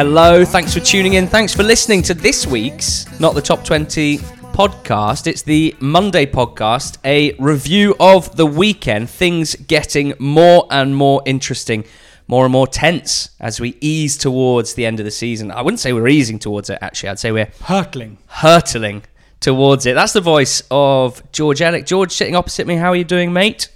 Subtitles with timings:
[0.00, 0.46] hello.
[0.46, 1.26] Thanks for tuning in.
[1.26, 5.26] Thanks for listening to this week's Not the Top 20 podcast.
[5.26, 9.10] It's the Monday podcast, a review of the weekend.
[9.10, 11.84] Things getting more and more interesting,
[12.28, 15.50] more and more tense as we ease towards the end of the season.
[15.50, 17.10] I wouldn't say we're easing towards it, actually.
[17.10, 18.16] I'd say we're Hurtling.
[18.26, 19.02] hurtling
[19.40, 19.92] towards it.
[19.92, 21.84] That's the voice of George Elek.
[21.84, 22.76] George sitting opposite me.
[22.76, 23.68] How are you doing, mate?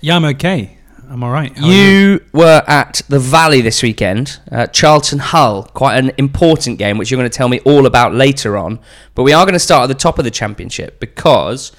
[0.00, 0.75] Yeah, I'm okay.
[1.08, 1.56] I'm all right.
[1.56, 6.98] Are You were at the Valley this weekend, uh, Charlton Hull, quite an important game,
[6.98, 8.80] which you're going to tell me all about later on.
[9.14, 11.72] But we are going to start at the top of the championship because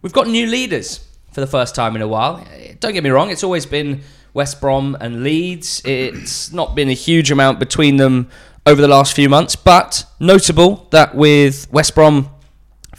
[0.00, 2.44] we've got new leaders for the first time in a while.
[2.78, 5.82] Don't get me wrong, it's always been West Brom and Leeds.
[5.84, 8.28] It's not been a huge amount between them
[8.64, 12.30] over the last few months, but notable that with West Brom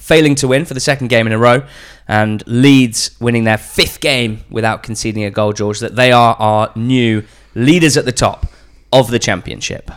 [0.09, 1.63] failing to win for the second game in a row,
[2.07, 6.71] and Leeds winning their fifth game without conceding a goal, George, that they are our
[6.75, 8.47] new leaders at the top
[8.91, 9.91] of the championship.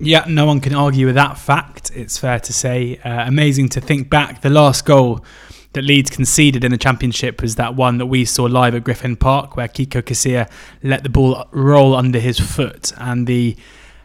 [0.00, 1.92] Yeah, no one can argue with that fact.
[1.94, 2.98] It's fair to say.
[3.04, 4.40] Uh, amazing to think back.
[4.40, 5.24] The last goal
[5.74, 9.14] that Leeds conceded in the championship was that one that we saw live at Griffin
[9.14, 10.50] Park, where Kiko Casilla
[10.82, 12.92] let the ball roll under his foot.
[12.98, 13.56] And the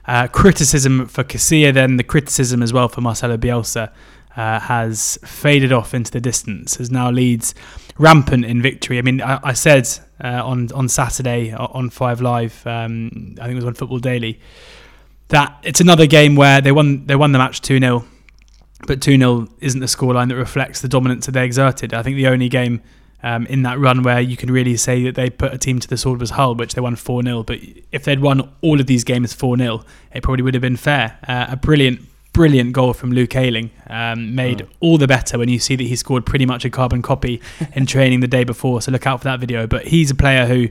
[0.05, 3.92] uh, criticism for Casilla, then the criticism as well for Marcelo Bielsa,
[4.38, 6.80] uh, has faded off into the distance.
[6.80, 7.53] As now Leeds
[7.97, 8.99] rampant in victory.
[8.99, 9.89] I mean, I, I said
[10.23, 14.39] uh, on on Saturday on Five Live, um, I think it was on Football Daily
[15.30, 18.05] that it's another game where they won they won the match 2-0
[18.85, 22.27] but 2-0 isn't the scoreline that reflects the dominance that they exerted i think the
[22.27, 22.81] only game
[23.23, 25.88] um, in that run where you can really say that they put a team to
[25.88, 27.43] the sword was Hull, which they won 4 0.
[27.43, 27.59] But
[27.91, 29.83] if they'd won all of these games 4 0,
[30.14, 31.17] it probably would have been fair.
[31.27, 32.02] Uh, a brilliant,
[32.37, 35.95] brilliant goal from Luke Ayling um, made all the better when you see that he
[35.95, 37.42] scored pretty much a carbon copy
[37.73, 38.80] in training the day before.
[38.80, 39.65] So look out for that video.
[39.65, 40.70] But he's a player who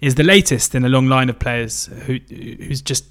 [0.00, 3.04] is the latest in a long line of players who who's just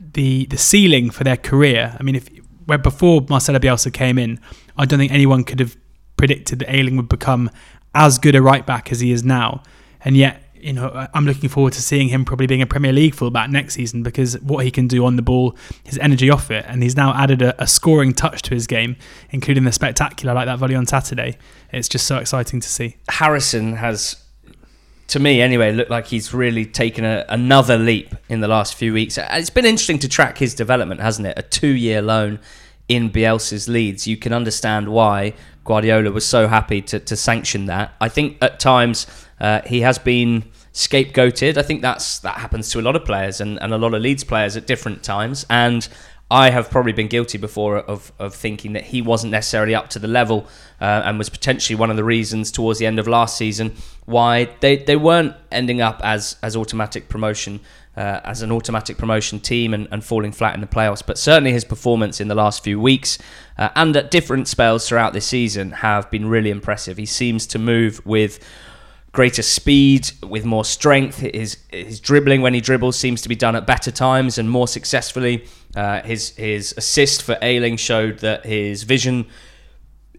[0.00, 1.96] the the ceiling for their career.
[2.00, 2.28] I mean, if
[2.64, 4.40] where before Marcelo Bielsa came in,
[4.76, 5.76] I don't think anyone could have
[6.16, 7.48] predicted that Ayling would become
[7.94, 9.62] as good a right back as he is now.
[10.04, 13.14] And yet, you know, I'm looking forward to seeing him probably being a Premier League
[13.14, 16.64] fullback next season because what he can do on the ball, his energy off it,
[16.66, 18.96] and he's now added a, a scoring touch to his game,
[19.30, 21.38] including the spectacular like that volley on Saturday.
[21.72, 22.96] It's just so exciting to see.
[23.08, 24.16] Harrison has,
[25.06, 28.92] to me anyway, looked like he's really taken a, another leap in the last few
[28.92, 29.16] weeks.
[29.18, 31.38] It's been interesting to track his development, hasn't it?
[31.38, 32.40] A two year loan
[32.88, 34.08] in Bielsa's Leeds.
[34.08, 35.34] You can understand why
[35.64, 37.94] Guardiola was so happy to, to sanction that.
[38.00, 39.06] I think at times
[39.40, 40.44] uh, he has been
[40.76, 41.56] scapegoated.
[41.56, 44.02] I think that's that happens to a lot of players and, and a lot of
[44.02, 45.46] Leeds players at different times.
[45.48, 45.88] And
[46.30, 49.98] I have probably been guilty before of, of thinking that he wasn't necessarily up to
[49.98, 50.46] the level
[50.80, 54.50] uh, and was potentially one of the reasons towards the end of last season why
[54.60, 57.60] they, they weren't ending up as, as automatic promotion.
[57.96, 61.50] Uh, as an automatic promotion team and, and falling flat in the playoffs, but certainly
[61.50, 63.16] his performance in the last few weeks
[63.56, 66.98] uh, and at different spells throughout this season have been really impressive.
[66.98, 68.38] He seems to move with
[69.16, 71.18] greater speed, with more strength.
[71.20, 74.68] His his dribbling when he dribbles seems to be done at better times and more
[74.68, 75.46] successfully.
[75.74, 79.26] Uh, his his assist for Ayling showed that his vision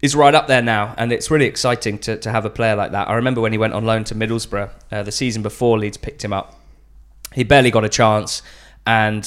[0.02, 2.90] is right up there now, and it's really exciting to, to have a player like
[2.90, 3.08] that.
[3.08, 6.24] I remember when he went on loan to Middlesbrough uh, the season before Leeds picked
[6.24, 6.56] him up.
[7.34, 8.42] He barely got a chance,
[8.88, 9.22] and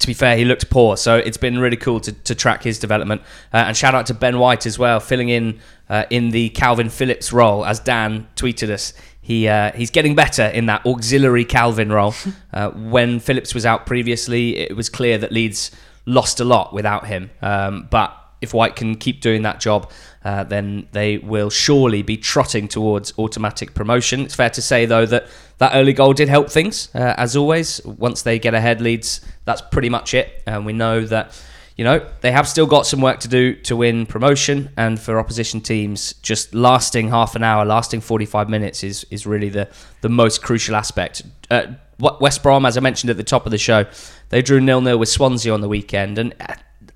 [0.00, 0.96] to be fair, he looked poor.
[0.96, 3.22] So it's been really cool to, to track his development.
[3.52, 6.90] Uh, and shout out to Ben White as well, filling in uh, in the Kalvin
[6.90, 8.92] Phillips role, as Dan tweeted us.
[9.20, 12.14] He uh, he's getting better in that auxiliary Kalvin role.
[12.52, 15.72] Uh, when Phillips was out previously, it was clear that Leeds
[16.06, 17.28] lost a lot without him.
[17.42, 19.90] Um, but if White can keep doing that job,
[20.24, 24.20] uh, then they will surely be trotting towards automatic promotion.
[24.20, 25.26] It's fair to say, though, that
[25.58, 27.84] that early goal did help things, uh, as always.
[27.84, 30.42] Once they get ahead, Leeds, that's pretty much it.
[30.46, 31.40] And we know that,
[31.76, 34.70] you know, they have still got some work to do to win promotion.
[34.76, 39.50] And for opposition teams, just lasting half an hour, lasting 45 minutes is, is really
[39.50, 39.68] the,
[40.00, 41.22] the most crucial aspect.
[41.50, 41.66] Uh,
[41.98, 43.86] West Brom, as I mentioned at the top of the show,
[44.30, 46.18] they drew nil nil with Swansea on the weekend.
[46.18, 46.34] And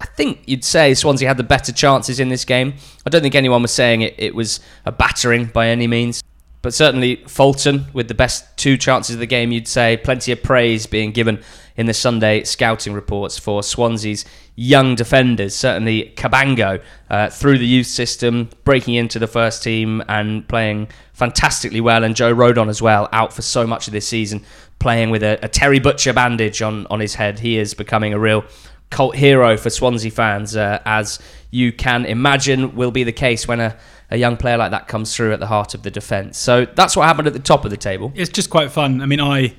[0.01, 2.75] I think you'd say Swansea had the better chances in this game.
[3.05, 6.23] I don't think anyone was saying it, it was a battering by any means.
[6.61, 10.43] But certainly Fulton with the best two chances of the game, you'd say plenty of
[10.43, 11.43] praise being given
[11.77, 14.25] in the Sunday scouting reports for Swansea's
[14.57, 15.55] young defenders.
[15.55, 21.81] Certainly Cabango uh, through the youth system, breaking into the first team and playing fantastically
[21.81, 22.03] well.
[22.03, 24.45] And Joe Rodon as well, out for so much of this season,
[24.81, 27.39] playing with a, a Terry Butcher bandage on, on his head.
[27.39, 28.45] He is becoming a real
[28.91, 31.19] cult hero for Swansea fans, uh, as
[31.51, 33.77] you can imagine will be the case when a,
[34.11, 36.39] a young player like that comes through at the heart of the defence.
[36.39, 38.13] So that's what happened at the top of the table.
[38.15, 39.01] It's just quite fun.
[39.03, 39.55] I mean, I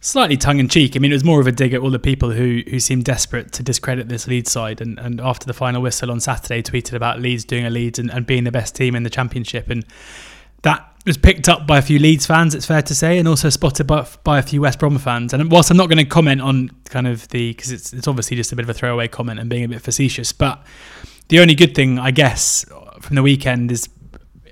[0.00, 0.96] slightly tongue in cheek.
[0.96, 3.04] I mean, it was more of a dig at all the people who who seemed
[3.04, 4.80] desperate to discredit this Leeds side.
[4.80, 8.10] And, and after the final whistle on Saturday, tweeted about Leeds doing a Leeds and,
[8.10, 9.70] and being the best team in the championship.
[9.70, 9.84] And
[10.62, 13.48] that was picked up by a few Leeds fans, it's fair to say, and also
[13.48, 15.32] spotted by, by a few West Brom fans.
[15.32, 18.36] And whilst I'm not going to comment on kind of the because it's it's obviously
[18.36, 20.64] just a bit of a throwaway comment and being a bit facetious, but
[21.28, 22.64] the only good thing I guess
[23.00, 23.88] from the weekend is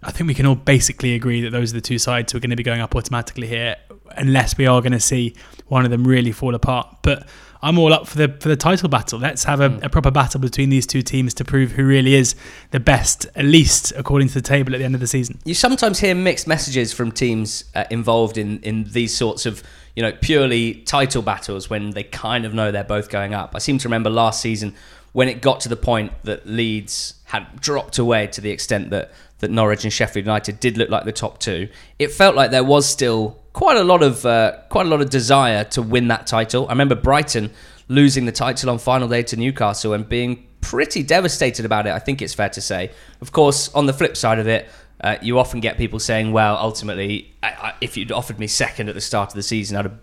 [0.02, 2.40] I think we can all basically agree that those are the two sides who are
[2.40, 3.76] going to be going up automatically here,
[4.18, 5.34] unless we are going to see
[5.68, 6.98] one of them really fall apart.
[7.02, 7.26] But
[7.62, 9.18] I'm all up for the for the title battle.
[9.18, 9.82] Let's have a, mm.
[9.82, 12.34] a, proper battle between these two teams to prove who really is
[12.70, 15.38] the best, at least according to the table at the end of the season.
[15.44, 19.62] You sometimes hear mixed messages from teams uh, involved in in these sorts of
[19.94, 23.52] you know purely title battles when they kind of know they're both going up.
[23.54, 24.74] I seem to remember last season
[25.12, 29.12] when it got to the point that Leeds had dropped away to the extent that
[29.38, 31.68] that Norwich and Sheffield United did look like the top two.
[31.98, 35.08] It felt like there was still quite a lot of uh, quite a lot of
[35.08, 36.66] desire to win that title.
[36.68, 37.50] I remember Brighton
[37.88, 41.94] losing the title on final day to Newcastle and being pretty devastated about it.
[41.94, 42.90] I think it's fair to say.
[43.22, 44.68] Of course, on the flip side of it,
[45.00, 48.90] uh, you often get people saying, "Well, ultimately, I, I, if you'd offered me second
[48.90, 49.98] at the start of the season, I'd have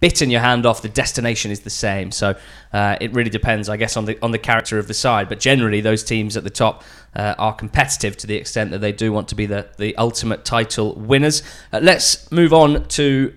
[0.00, 2.10] bitten your hand off, the destination is the same.
[2.10, 2.34] So
[2.72, 5.28] uh, it really depends, I guess, on the on the character of the side.
[5.28, 6.84] But generally, those teams at the top
[7.14, 10.44] uh, are competitive to the extent that they do want to be the the ultimate
[10.44, 11.42] title winners.
[11.72, 13.34] Uh, let's move on to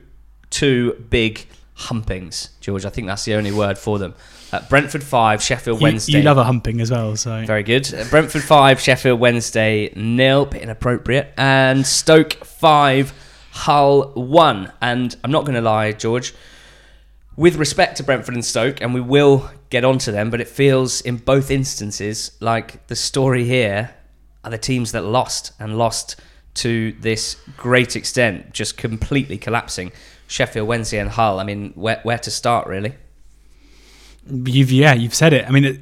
[0.49, 2.85] two big humpings, George.
[2.85, 4.13] I think that's the only word for them.
[4.51, 6.17] Uh, Brentford five, Sheffield you, Wednesday.
[6.17, 7.93] You love a humping as well, so very good.
[7.93, 13.13] Uh, Brentford five, Sheffield Wednesday nil, bit inappropriate, and Stoke five.
[13.51, 14.71] Hull one.
[14.79, 16.33] And I'm not going to lie, George,
[17.39, 20.99] with respect to Brentford and Stoke, and we will get onto them, but it feels
[20.99, 23.95] in both instances like the story here
[24.43, 26.17] are the teams that lost and lost
[26.55, 29.93] to this great extent, just completely collapsing.
[30.27, 31.39] Sheffield Wednesday and Hull.
[31.39, 32.95] I mean, where, where to start, really?
[34.29, 35.47] You've yeah, you've said it.
[35.47, 35.79] I mean, it,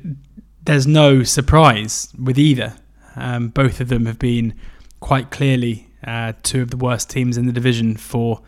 [0.64, 2.76] there's no surprise with either.
[3.16, 4.54] Um, both of them have been
[5.00, 8.44] quite clearly uh, two of the worst teams in the division for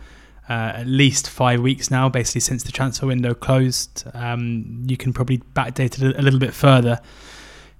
[0.50, 4.04] uh, at least five weeks now, basically since the transfer window closed.
[4.14, 7.00] Um, you can probably backdate it a little bit further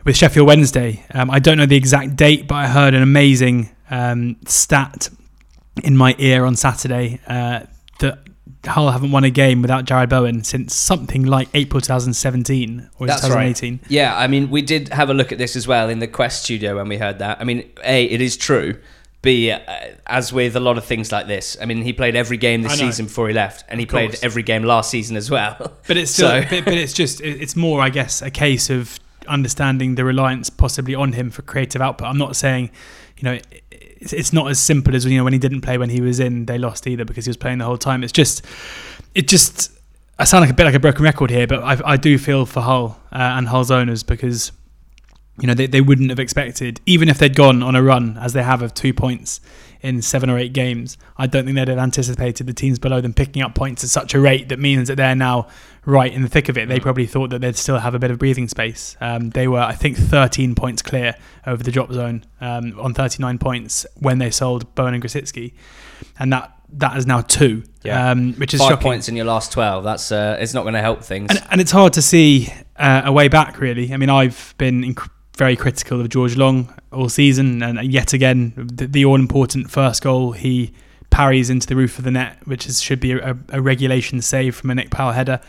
[0.06, 1.04] with Sheffield Wednesday.
[1.14, 5.10] Um, I don't know the exact date, but I heard an amazing um, stat
[5.84, 7.62] in my ear on Saturday uh,
[8.00, 8.20] that
[8.66, 13.22] Hull haven't won a game without Jarrod Bowen since something like April 2017 or That's
[13.22, 13.74] 2018.
[13.74, 13.92] Right.
[13.92, 16.44] Yeah, I mean, we did have a look at this as well in the Quest
[16.44, 17.40] studio when we heard that.
[17.42, 18.80] I mean, A, it is true
[19.22, 19.60] be uh,
[20.08, 21.58] as with a lot of things like this.
[21.62, 24.44] I mean, he played every game this season before he left, and he played every
[24.44, 25.74] game last season as well.
[25.88, 26.42] But it's still, so.
[26.50, 30.94] but, but, it's just, it's more, I guess, a case of understanding the reliance possibly
[30.94, 32.08] on him for creative output.
[32.08, 32.70] I'm not saying,
[33.18, 33.40] you know,
[33.72, 36.20] it's, it's not as simple as you know when he didn't play when he was
[36.20, 38.04] in, they lost either because he was playing the whole time.
[38.04, 38.46] It's just,
[39.16, 39.72] it just.
[40.20, 42.46] I sound like a bit like a broken record here, but I, I do feel
[42.46, 44.52] for Hull uh, and Hull's owners because
[45.42, 48.34] you know, they, they wouldn't have expected, even if they'd gone on a run as
[48.34, 49.42] they have of two points
[49.82, 53.14] in seven or eight games, I don't think they'd have anticipated the teams below them
[53.14, 55.48] picking up points at such a rate that means that they're now
[55.86, 56.68] right in the thick of it.
[56.68, 56.84] They mm.
[56.84, 58.98] probably thought that they'd still have a bit of breathing space.
[59.00, 61.16] Um, they were, I think, 13 points clear
[61.48, 65.54] over the drop zone um, on 39 points when they sold Bowen and Grosicki.
[66.18, 68.12] And that that is now two, yeah.
[68.12, 68.84] um, which is five shocking.
[68.84, 69.84] points in your last twelve.
[69.84, 73.02] That's uh, it's not going to help things, and, and, it's hard to see uh,
[73.06, 73.60] a way back.
[73.60, 78.14] Really, I mean, I've been inc- very critical of George Long all season, and yet
[78.14, 80.74] again, the, the all important first goal he
[81.10, 84.54] parries into the roof of the net, which is, should be a, a, regulation save
[84.54, 85.40] from a Nick Powell header.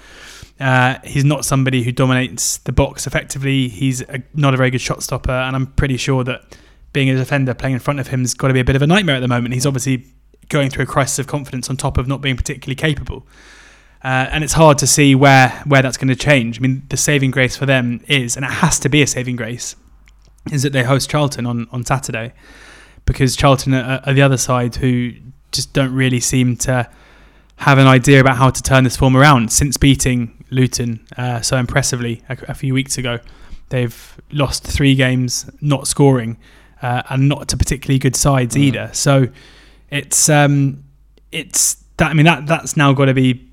[0.59, 3.69] Uh, he's not somebody who dominates the box effectively.
[3.69, 6.57] He's a, not a very good shot stopper, and I'm pretty sure that
[6.93, 8.83] being a defender playing in front of him has got to be a bit of
[8.83, 9.55] a nightmare at the moment.
[9.55, 10.07] He's obviously
[10.49, 13.27] going through a crisis of confidence on top of not being particularly capable.
[14.03, 16.59] Uh, and it's hard to see where where that's going to change.
[16.59, 19.37] I mean, the saving grace for them is, and it has to be a saving
[19.37, 19.77] grace,
[20.51, 22.33] is that they host Charlton on, on Saturday,
[23.05, 25.13] because Charlton are, are the other side who
[25.53, 26.89] just don't really seem to
[27.57, 29.53] have an idea about how to turn this form around.
[29.53, 33.19] Since beating Luton uh, so impressively a, a, few weeks ago,
[33.69, 36.39] they've lost three games not scoring,
[36.81, 38.61] uh, and not to particularly good sides mm.
[38.61, 38.91] either.
[38.95, 39.29] So
[39.91, 40.85] it's um,
[41.33, 43.50] it's that I mean that that's now got to be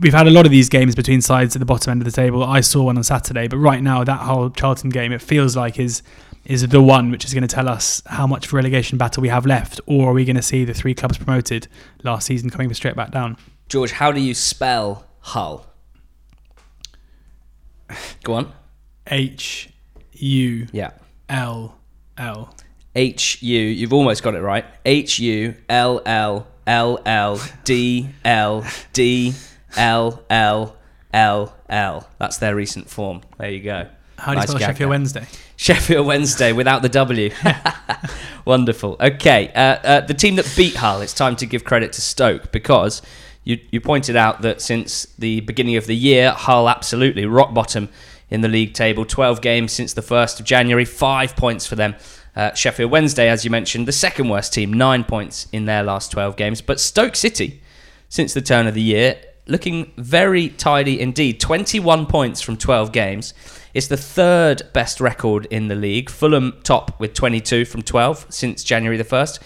[0.00, 2.12] we've had a lot of these games between sides at the bottom end of the
[2.12, 2.42] table.
[2.42, 5.78] I saw one on Saturday, but right now that whole Charlton game, it feels like
[5.78, 6.02] is
[6.44, 9.46] is the one which is going to tell us how much relegation battle we have
[9.46, 11.66] left, or are we going to see the three clubs promoted
[12.04, 13.36] last season coming straight back down?
[13.68, 15.66] George, how do you spell Hull?
[18.22, 18.52] Go on.
[19.08, 19.70] H
[20.12, 20.90] U yeah
[21.28, 21.76] L
[22.16, 22.54] L
[22.94, 23.60] H U.
[23.60, 24.64] You've almost got it right.
[24.84, 29.34] H U L L L L D L D
[29.76, 30.76] L L
[31.12, 32.08] L L.
[32.18, 33.22] That's their recent form.
[33.38, 33.88] There you go.
[34.18, 34.88] How do you Nice spell Sheffield there.
[34.88, 35.26] Wednesday?
[35.56, 37.30] Sheffield Wednesday without the W.
[38.44, 38.96] Wonderful.
[39.00, 41.00] Okay, uh, uh, the team that beat Hull.
[41.00, 43.02] It's time to give credit to Stoke because
[43.44, 47.88] you you pointed out that since the beginning of the year, Hull absolutely rock bottom
[48.30, 49.04] in the league table.
[49.04, 51.94] Twelve games since the first of January, five points for them.
[52.34, 56.10] Uh, Sheffield Wednesday, as you mentioned, the second worst team, nine points in their last
[56.10, 56.60] twelve games.
[56.60, 57.62] But Stoke City,
[58.08, 61.40] since the turn of the year, looking very tidy indeed.
[61.40, 63.34] 21 points from 12 games.
[63.74, 66.10] It's the third best record in the league.
[66.10, 69.38] Fulham top with 22 from 12 since January the 1st.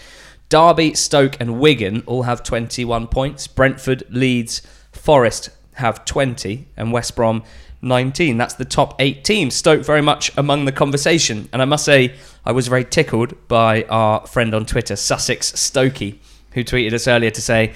[0.49, 3.47] Derby, Stoke, and Wigan all have 21 points.
[3.47, 7.43] Brentford, Leeds, Forest have 20, and West Brom
[7.81, 8.37] 19.
[8.37, 9.55] That's the top eight teams.
[9.55, 11.47] Stoke very much among the conversation.
[11.53, 12.15] And I must say,
[12.45, 16.19] I was very tickled by our friend on Twitter, Sussex Stokey,
[16.51, 17.73] who tweeted us earlier to say,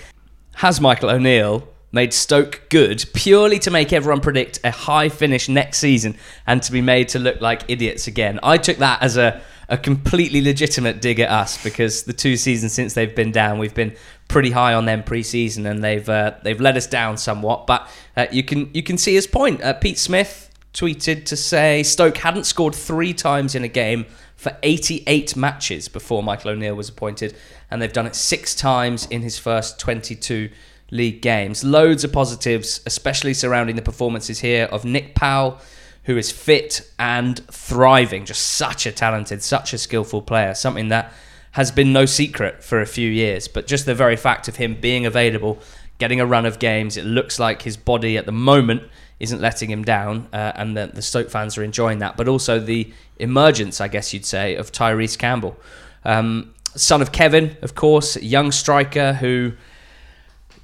[0.55, 5.80] has Michael O'Neill made Stoke good purely to make everyone predict a high finish next
[5.80, 8.40] season and to be made to look like idiots again?
[8.44, 12.74] I took that as a, a completely legitimate dig at us because the two seasons
[12.74, 13.96] since they've been down, we've been
[14.28, 17.66] pretty high on them pre-season and they've uh, they've let us down somewhat.
[17.66, 19.64] But uh, you can you can see his point.
[19.64, 24.56] Uh, Pete Smith tweeted to say Stoke hadn't scored three times in a game for
[24.64, 27.38] 88 matches before Michael O'Neill was appointed,
[27.72, 30.50] and they've done it six times in his first 22
[30.92, 31.63] league games.
[31.63, 35.60] Loads of positives, especially surrounding the performances here of Nick Powell,
[36.04, 38.25] who is fit and thriving.
[38.25, 40.54] Just such a talented, such a skillful player.
[40.54, 41.12] Something that
[41.51, 44.75] has been no secret for a few years, but just the very fact of him
[44.80, 45.58] being available,
[46.00, 48.84] getting a run of games, it looks like his body at the moment
[49.22, 52.18] isn't letting him down, uh, and the, the Stoke fans are enjoying that.
[52.18, 55.56] But also the emergence, I guess you'd say, of Tyrese Campbell,
[56.04, 59.54] um, son of Kevin, of course, young striker who,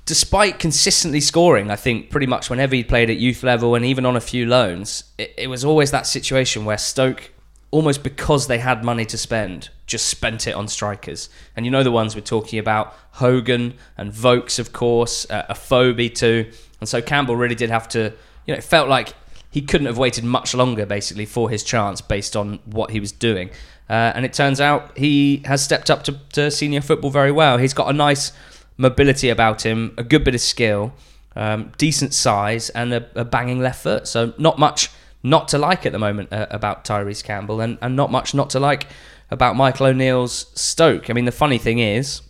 [0.05, 4.05] despite consistently scoring, I think pretty much whenever he played at youth level and even
[4.05, 7.31] on a few loans, it, it was always that situation where Stoke,
[7.71, 11.29] almost because they had money to spend, just spent it on strikers.
[11.55, 16.13] And you know the ones we're talking about: Hogan and Vokes, of course, uh, Afobe
[16.13, 16.51] too.
[16.79, 18.13] And so Campbell really did have to
[18.45, 19.13] you know, it felt like
[19.49, 23.11] he couldn't have waited much longer, basically, for his chance based on what he was
[23.11, 23.49] doing.
[23.89, 27.57] Uh, and it turns out he has stepped up to, to senior football very well.
[27.57, 28.31] He's got a nice
[28.77, 30.93] mobility about him, a good bit of skill,
[31.35, 34.07] um, decent size, and a, a banging left foot.
[34.07, 34.89] So not much
[35.23, 38.49] not to like at the moment uh, about Tyrese Campbell, and, and not much not
[38.51, 38.87] to like
[39.29, 41.09] about Michael O'Neill's Stoke.
[41.09, 42.21] I mean, the funny thing is,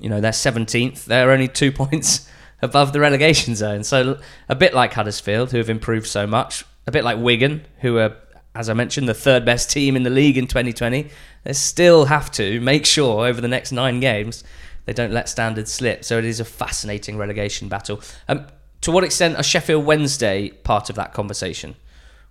[0.00, 1.04] you know, they're 17th.
[1.04, 2.28] They're only two points
[2.62, 3.84] above the relegation zone.
[3.84, 7.98] So a bit like Huddersfield, who have improved so much, a bit like Wigan, who
[7.98, 8.16] are,
[8.54, 11.10] as I mentioned, the third best team in the league in 2020.
[11.44, 14.42] They still have to make sure over the next nine games
[14.86, 16.04] they don't let standards slip.
[16.04, 18.00] So it is a fascinating relegation battle.
[18.28, 18.46] Um,
[18.80, 21.76] to what extent are Sheffield Wednesday part of that conversation?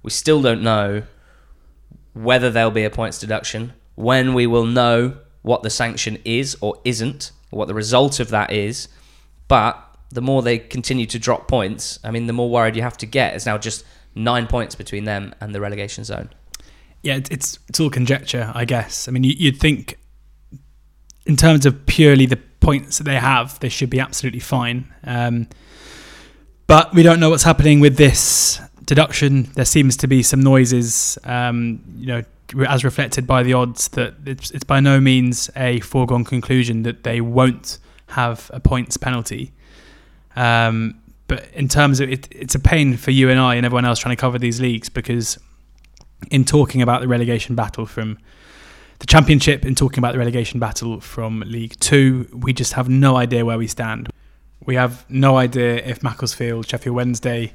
[0.03, 1.03] We still don't know
[2.13, 6.79] whether there'll be a points deduction, when we will know what the sanction is or
[6.85, 8.87] isn't, or what the result of that is.
[9.47, 12.97] But the more they continue to drop points, I mean, the more worried you have
[12.97, 13.35] to get.
[13.35, 13.83] It's now just
[14.15, 16.29] nine points between them and the relegation zone.
[17.03, 19.07] Yeah, it's it's all conjecture, I guess.
[19.07, 19.97] I mean, you'd think,
[21.25, 24.93] in terms of purely the points that they have, they should be absolutely fine.
[25.03, 25.47] Um,
[26.67, 29.43] but we don't know what's happening with this deduction.
[29.55, 32.23] There seems to be some noises, um, you know,
[32.67, 37.03] as reflected by the odds, that it's, it's by no means a foregone conclusion that
[37.03, 37.79] they won't
[38.09, 39.51] have a points penalty.
[40.35, 43.85] Um, but in terms of it, it's a pain for you and I and everyone
[43.85, 45.39] else trying to cover these leagues because
[46.29, 48.17] in talking about the relegation battle from
[48.99, 53.15] the championship, and talking about the relegation battle from League Two, we just have no
[53.15, 54.09] idea where we stand.
[54.65, 57.53] We have no idea if Macclesfield, Sheffield Wednesday,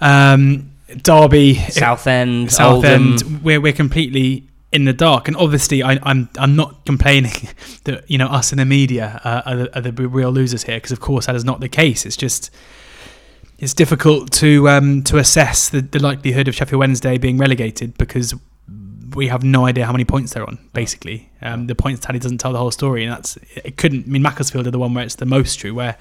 [0.00, 4.44] um, Derby, Southend, Southend, we're we're completely
[4.74, 5.28] in the dark.
[5.28, 7.48] And obviously, I, I'm I'm not complaining
[7.84, 10.76] that you know us in the media uh, are, the, are the real losers here
[10.76, 12.04] because of course that is not the case.
[12.04, 12.50] It's just
[13.58, 18.34] it's difficult to um, to assess the, the likelihood of Sheffield Wednesday being relegated because
[19.14, 20.58] we have no idea how many points they're on.
[20.72, 23.76] Basically, um, the points tally doesn't tell the whole story, and that's it.
[23.76, 25.74] Couldn't I mean Macclesfield are the one where it's the most true.
[25.74, 25.96] Where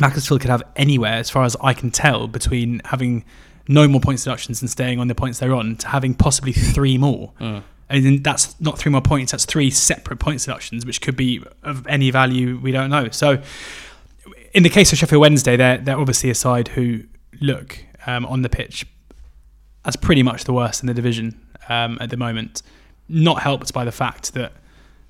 [0.00, 3.24] Macclesfield could have anywhere, as far as I can tell, between having
[3.68, 6.98] no more points deductions and staying on the points they're on to having possibly three
[6.98, 7.32] more.
[7.40, 7.62] Mm.
[7.88, 11.42] And then that's not three more points, that's three separate points deductions, which could be
[11.62, 13.10] of any value, we don't know.
[13.10, 13.42] So,
[14.54, 17.04] in the case of Sheffield Wednesday, they're, they're obviously a side who
[17.40, 18.86] look um, on the pitch
[19.84, 21.40] as pretty much the worst in the division
[21.72, 22.62] um, at the moment.
[23.08, 24.52] Not helped by the fact that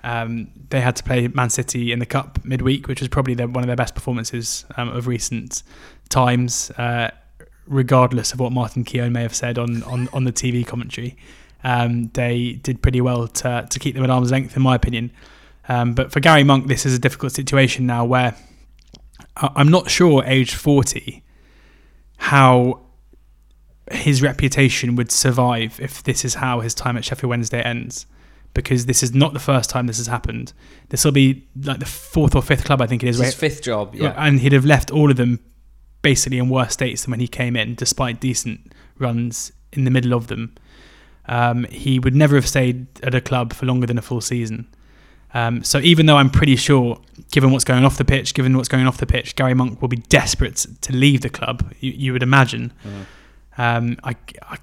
[0.05, 3.47] Um, they had to play Man City in the cup midweek, which was probably their,
[3.47, 5.63] one of their best performances um, of recent
[6.09, 7.09] times, uh,
[7.69, 11.17] regardless of what Martin Keown may have said on, on, on the TV commentary.
[11.63, 15.13] Um, they did pretty well to, to keep them at arm's length, in my opinion.
[15.69, 18.35] Um, but for Gary Monk, this is a difficult situation now where
[19.37, 21.23] I'm not sure, age 40,
[22.17, 22.81] how
[23.91, 28.07] his reputation would survive if this is how his time at Sheffield Wednesday ends.
[28.55, 30.53] Because this is not the first time this has happened.
[30.91, 33.19] This will be like the fourth or fifth club, I think it is.
[33.19, 34.15] His fifth job, yeah.
[34.17, 35.41] And he'd have left all of them
[36.03, 40.13] basically in worse states than when he came in, despite decent runs in the middle
[40.13, 40.55] of them.
[41.27, 44.69] Um, he would never have stayed at a club for longer than a full season.
[45.35, 48.69] Um, so even though I'm pretty sure, given what's going off the pitch, given what's
[48.69, 51.73] going off the pitch, Gary Monk will be desperate to leave the club.
[51.81, 52.73] You, you would imagine.
[52.85, 53.07] Mm.
[53.59, 54.59] Um, I, I,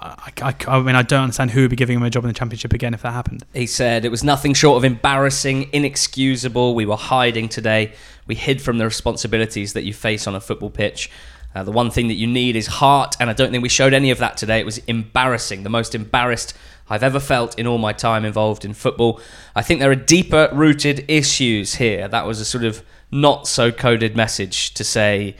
[0.00, 2.28] I, I, I, mean, I don't understand who would be giving him a job in
[2.28, 3.44] the championship again if that happened.
[3.52, 6.74] He said it was nothing short of embarrassing, inexcusable.
[6.74, 7.92] We were hiding today.
[8.26, 11.10] We hid from the responsibilities that you face on a football pitch.
[11.54, 13.94] Uh, the one thing that you need is heart, and I don't think we showed
[13.94, 14.60] any of that today.
[14.60, 16.54] It was embarrassing, the most embarrassed
[16.90, 19.20] I've ever felt in all my time involved in football.
[19.56, 22.06] I think there are deeper rooted issues here.
[22.06, 25.36] That was a sort of not so coded message to say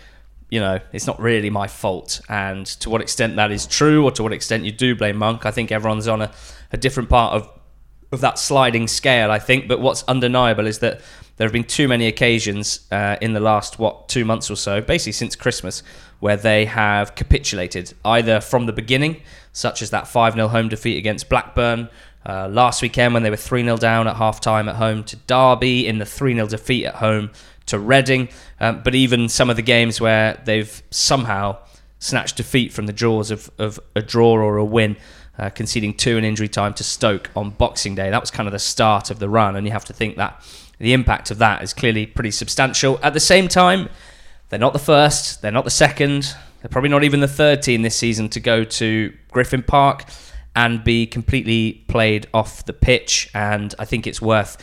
[0.51, 2.21] you know, it's not really my fault.
[2.29, 5.45] And to what extent that is true, or to what extent you do blame Monk,
[5.47, 6.33] I think everyone's on a,
[6.73, 7.49] a different part of
[8.11, 9.31] of that sliding scale.
[9.31, 11.01] I think, but what's undeniable is that
[11.37, 14.81] there have been too many occasions uh, in the last what two months or so,
[14.81, 15.83] basically since Christmas,
[16.21, 20.97] where they have capitulated either from the beginning, such as that five 0 home defeat
[20.99, 21.89] against Blackburn.
[22.27, 25.17] Uh, last weekend, when they were 3 0 down at half time at home to
[25.17, 27.31] Derby, in the 3 0 defeat at home
[27.67, 28.29] to Reading,
[28.61, 31.59] um, but even some of the games where they've somehow
[31.99, 34.97] snatched defeat from the jaws of, of a draw or a win,
[35.39, 38.11] uh, conceding two in injury time to Stoke on Boxing Day.
[38.11, 40.43] That was kind of the start of the run, and you have to think that
[40.79, 42.99] the impact of that is clearly pretty substantial.
[43.03, 43.89] At the same time,
[44.49, 47.83] they're not the first, they're not the second, they're probably not even the third team
[47.83, 50.05] this season to go to Griffin Park
[50.57, 53.31] and be completely played off the pitch.
[53.35, 54.57] And I think it's worth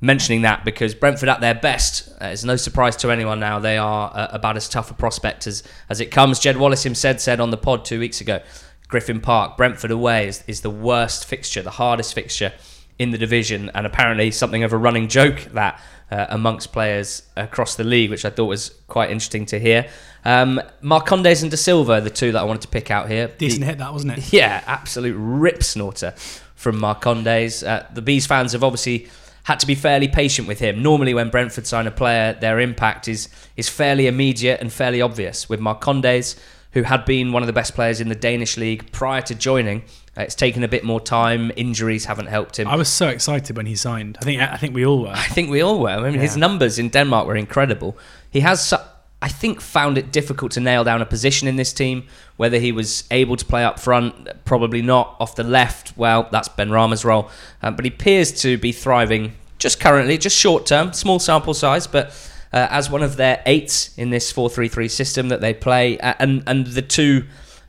[0.00, 3.58] mentioning that because Brentford at their best uh, is no surprise to anyone now.
[3.58, 6.38] They are uh, about as tough a prospect as, as it comes.
[6.38, 8.40] Jed Wallace himself said on the pod two weeks ago,
[8.88, 12.52] Griffin Park, Brentford away is, is the worst fixture, the hardest fixture
[12.98, 15.80] in the division, and apparently something of a running joke that
[16.10, 19.88] uh, amongst players across the league, which I thought was quite interesting to hear.
[20.24, 23.28] Um, Marcondes and Dasilva, the two that I wanted to pick out here.
[23.38, 24.32] Decent the, hit that, wasn't it?
[24.32, 26.14] Yeah, absolute rip snorter
[26.54, 27.66] from Marcondes.
[27.66, 29.08] Uh, the Bees fans have obviously
[29.46, 30.82] had to be fairly patient with him.
[30.82, 35.48] Normally, when Brentford sign a player, their impact is is fairly immediate and fairly obvious.
[35.48, 36.36] With Marcondes,
[36.72, 39.82] who had been one of the best players in the Danish league prior to joining,
[40.16, 41.52] uh, it's taken a bit more time.
[41.54, 42.66] Injuries haven't helped him.
[42.66, 44.18] I was so excited when he signed.
[44.20, 45.14] I think I think we all were.
[45.14, 45.90] I think we all were.
[45.90, 46.22] I mean, yeah.
[46.22, 47.96] his numbers in Denmark were incredible.
[48.30, 48.66] He has.
[48.66, 48.86] Su-
[49.26, 52.06] I think found it difficult to nail down a position in this team.
[52.36, 55.16] Whether he was able to play up front, probably not.
[55.18, 57.28] Off the left, well, that's Benrahma's role.
[57.60, 61.88] Um, but he appears to be thriving just currently, just short term, small sample size,
[61.88, 62.10] but
[62.52, 66.44] uh, as one of their eights in this 4-3-3 system that they play, uh, and
[66.46, 67.24] and the two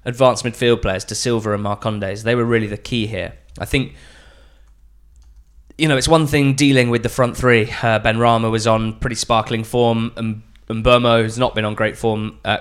[0.06, 3.34] advanced midfield players, Dasilva and Marcondes, they were really the key here.
[3.58, 3.96] I think
[5.78, 7.64] you know, it's one thing dealing with the front three.
[7.64, 11.98] Uh, Benrahma was on pretty sparkling form, and, and Mbeumo has not been on great
[11.98, 12.58] form uh,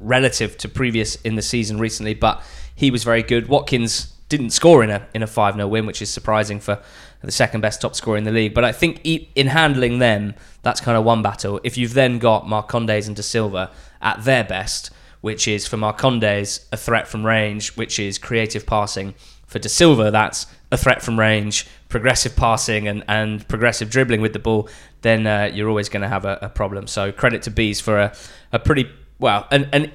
[0.00, 2.42] relative to previous in the season recently, but
[2.74, 3.48] he was very good.
[3.48, 6.80] Watkins didn't score in a in a five 0 win, which is surprising for
[7.22, 8.54] the second best top scorer in the league.
[8.54, 11.60] But I think in handling them, that's kind of one battle.
[11.64, 14.90] If you've then got Marcondes and Dasilva at their best,
[15.20, 19.14] which is for Marcondes a threat from range, which is creative passing.
[19.46, 24.38] For Dasilva, that's a threat from range, progressive passing, and, and progressive dribbling with the
[24.38, 24.68] ball.
[25.02, 26.86] Then uh, you're always going to have a, a, problem.
[26.86, 28.14] So credit to Bees for a,
[28.52, 29.92] a pretty well an, an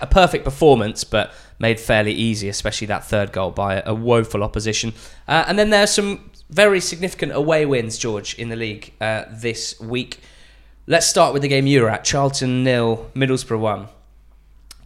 [0.00, 4.42] a perfect performance, but made fairly easy, especially that third goal by a, a woeful
[4.42, 4.92] opposition.
[5.26, 9.78] Uh, and then there's some very significant away wins, George, in the league uh, this
[9.80, 10.20] week.
[10.86, 13.88] Let's start with the game you were at Charlton nil, Middlesbrough one.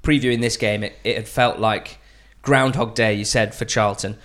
[0.02, 1.98] Previewing this game, it, it had felt like
[2.42, 4.16] Groundhog Day, you said, for Charlton.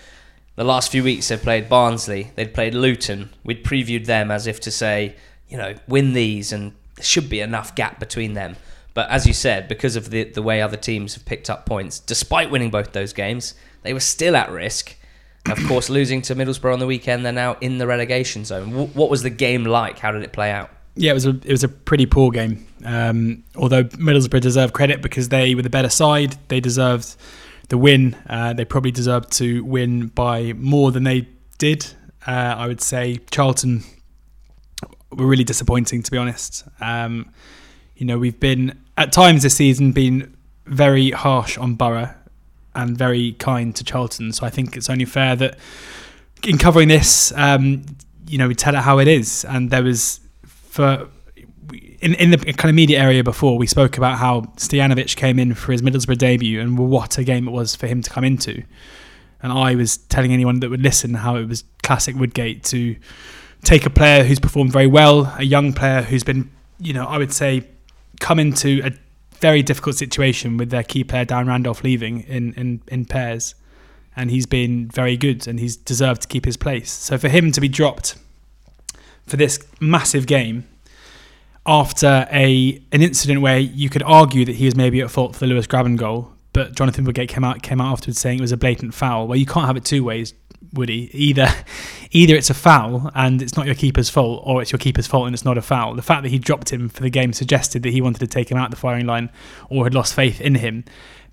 [0.62, 3.32] The last few weeks they've played Barnsley, they'd played Luton.
[3.44, 5.16] We'd previewed them as if to say,
[5.50, 8.58] you know, win these and there should be enough gap between them.
[8.94, 11.98] But as you said, because of the, the way other teams have picked up points,
[11.98, 14.96] despite winning both those games, they were still at risk.
[15.50, 18.70] Of course, losing to Middlesbrough on the weekend, they're now in the relegation zone.
[18.70, 19.98] W- what was the game like?
[19.98, 20.70] How did it play out?
[20.94, 22.68] Yeah, it was a it was a pretty poor game.
[22.86, 27.16] Um, although Middlesbrough deserve credit because they were the better side, they deserved
[27.72, 28.18] the win.
[28.30, 31.88] Uh, they probably deserved to win by more than they did.
[32.28, 33.84] Uh, I would say Charlton
[35.10, 36.66] were really disappointing, to be honest.
[36.82, 37.32] Um,
[37.96, 42.14] you know, we've been at times this season been very harsh on Borough
[42.76, 44.34] and very kind to Charlton.
[44.34, 45.58] So I think it's only fair that
[46.44, 47.86] in covering this, um,
[48.28, 49.46] you know, we tell it how it is.
[49.46, 51.08] And there was for
[52.02, 55.54] in in the kind of media area before we spoke about how Stojanovic came in
[55.54, 58.64] for his Middlesbrough debut and what a game it was for him to come into.
[59.44, 62.96] And I was telling anyone that would listen how it was classic Woodgate to
[63.64, 67.18] take a player who's performed very well, a young player who's been, you know, I
[67.18, 67.68] would say,
[68.20, 68.92] come into a
[69.40, 73.56] very difficult situation with their key player Darren Randolph leaving in in, in pairs,
[74.16, 76.92] and he's been very good and he's deserved to keep his place.
[76.92, 78.16] So for him to be dropped
[79.28, 80.68] for this massive game
[81.66, 85.40] after a an incident where you could argue that he was maybe at fault for
[85.40, 88.52] the Lewis Grabban goal, but Jonathan Woodgate came out came out afterwards saying it was
[88.52, 89.28] a blatant foul.
[89.28, 90.34] Well, you can't have it two ways,
[90.74, 91.10] Woody.
[91.14, 91.48] Either
[92.12, 95.28] either it's a foul and it's not your keeper's fault, or it's your keeper's fault
[95.28, 95.96] and it's not a foul.
[95.96, 98.50] The fact that he dropped him for the game suggested that he wanted to take
[98.50, 99.30] him out of the firing line
[99.70, 100.84] or had lost faith in him.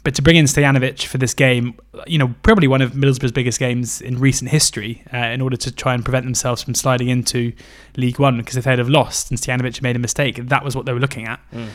[0.08, 3.58] But to bring in Stojanovic for this game, you know, probably one of Middlesbrough's biggest
[3.58, 7.52] games in recent history, uh, in order to try and prevent themselves from sliding into
[7.98, 10.86] League One, because if they'd have lost and Stojanovic made a mistake, that was what
[10.86, 11.40] they were looking at.
[11.52, 11.68] Mm.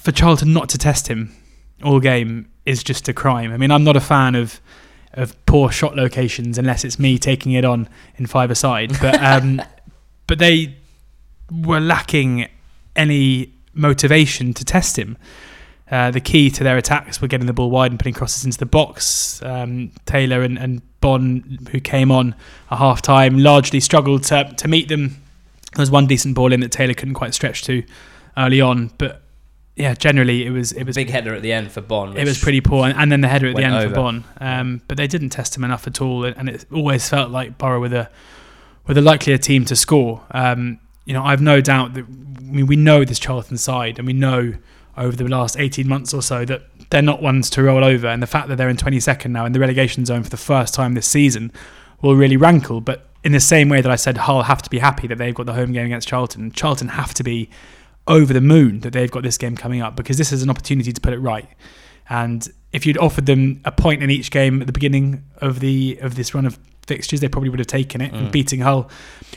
[0.00, 1.32] For Charlton not to test him
[1.84, 3.52] all game is just a crime.
[3.52, 4.60] I mean, I'm not a fan of
[5.12, 9.62] of poor shot locations unless it's me taking it on in five aside, but um,
[10.26, 10.76] but they
[11.52, 12.48] were lacking
[12.96, 15.16] any motivation to test him.
[15.90, 18.58] Uh, the key to their attacks were getting the ball wide and putting crosses into
[18.58, 19.42] the box.
[19.42, 22.34] Um, Taylor and, and Bonne, who came on
[22.70, 25.20] at half time, largely struggled to, to meet them.
[25.74, 27.82] There was one decent ball in that Taylor couldn't quite stretch to
[28.36, 29.22] early on, but
[29.76, 32.16] yeah, generally it was it was Big header at the end for Bonne.
[32.16, 33.88] it was pretty poor, and, and then the header at the end over.
[33.88, 34.24] for Bonne.
[34.40, 37.80] Um, but they didn't test him enough at all, and it always felt like Borough
[37.80, 38.08] with a
[38.86, 40.22] with a likelier team to score.
[40.30, 44.06] Um, you know, I've no doubt that I mean we know this Charlton side, and
[44.06, 44.54] we know
[44.96, 48.22] over the last eighteen months or so that they're not ones to roll over, and
[48.22, 50.74] the fact that they're in twenty second now in the relegation zone for the first
[50.74, 51.52] time this season
[52.02, 52.80] will really rankle.
[52.80, 55.34] But in the same way that I said Hull have to be happy that they've
[55.34, 57.48] got the home game against Charlton, Charlton have to be
[58.06, 60.92] over the moon that they've got this game coming up because this is an opportunity
[60.92, 61.48] to put it right.
[62.08, 65.98] And if you'd offered them a point in each game at the beginning of the
[66.02, 68.12] of this run of fixtures, they probably would have taken it.
[68.12, 68.32] And Mm.
[68.32, 68.88] beating Hull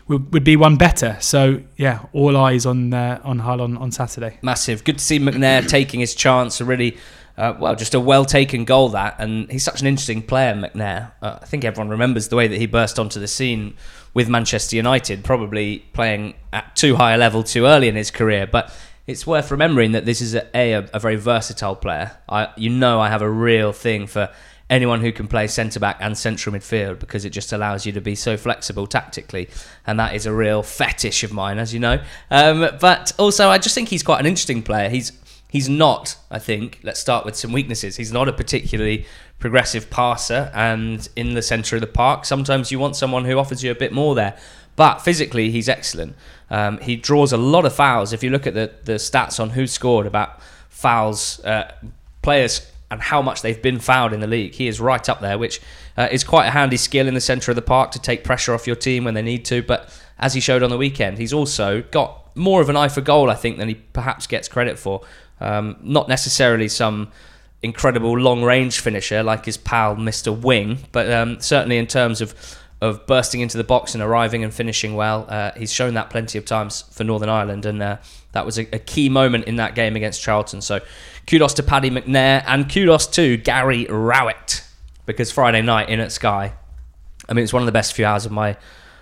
[0.08, 1.18] would, would be one better.
[1.20, 4.38] So yeah, all eyes on uh, on Hull on, on Saturday.
[4.42, 4.84] massive.
[4.84, 6.62] Good to see McNair taking his chance.
[6.62, 6.98] A really,
[7.38, 11.12] uh, well, just a well taken goal that, and he's such an interesting player, McNair.
[11.22, 13.76] Uh, I think everyone remembers the way that he burst onto the scene
[14.14, 18.48] with Manchester United, probably playing at too high a level too early in his career,
[18.48, 18.72] but.
[19.10, 22.12] It's worth remembering that this is a, a, a very versatile player.
[22.28, 24.28] I, you know, I have a real thing for
[24.70, 28.02] anyone who can play centre back and central midfield because it just allows you to
[28.02, 29.50] be so flexible tactically,
[29.86, 32.02] and that is a real fetish of mine, as you know.
[32.30, 34.90] Um, but also, I just think he's quite an interesting player.
[34.90, 35.12] He's
[35.50, 36.18] he's not.
[36.30, 37.96] I think let's start with some weaknesses.
[37.96, 39.06] He's not a particularly
[39.40, 43.64] progressive passer, and in the centre of the park, sometimes you want someone who offers
[43.64, 44.38] you a bit more there.
[44.76, 46.16] But physically, he's excellent.
[46.52, 48.14] Um, he draws a lot of fouls.
[48.14, 51.74] If you look at the, the stats on who scored about fouls, uh,
[52.22, 54.54] players and how much they've been fouled in the league.
[54.54, 55.62] He is right up there, which
[55.98, 58.54] uh, is quite a handy skill in the centre of the park to take pressure
[58.54, 59.62] off your team when they need to.
[59.62, 63.02] But as he showed on the weekend, he's also got more of an eye for
[63.02, 65.02] goal, I think, than he perhaps gets credit for.
[65.40, 67.12] Um, not necessarily some
[67.62, 70.40] incredible long range finisher like his pal Mr.
[70.40, 72.34] Wing, but um, certainly in terms of
[72.80, 76.38] of bursting into the box and arriving and finishing well, uh, he's shown that plenty
[76.38, 77.98] of times for Northern Ireland, and uh,
[78.34, 80.62] that was a, a key moment in that game against Charlton.
[80.62, 80.82] So
[81.26, 84.64] kudos to Paddy McNair and kudos to Gary Rowett
[85.06, 86.54] because Friday night in at Sky,
[87.28, 88.58] I mean it's one of the best few hours of my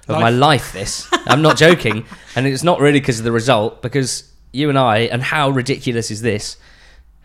[0.08, 0.72] of my life.
[0.72, 4.80] This I'm not joking, and it's not really because of the result because you and
[4.80, 6.58] I and how ridiculous is this?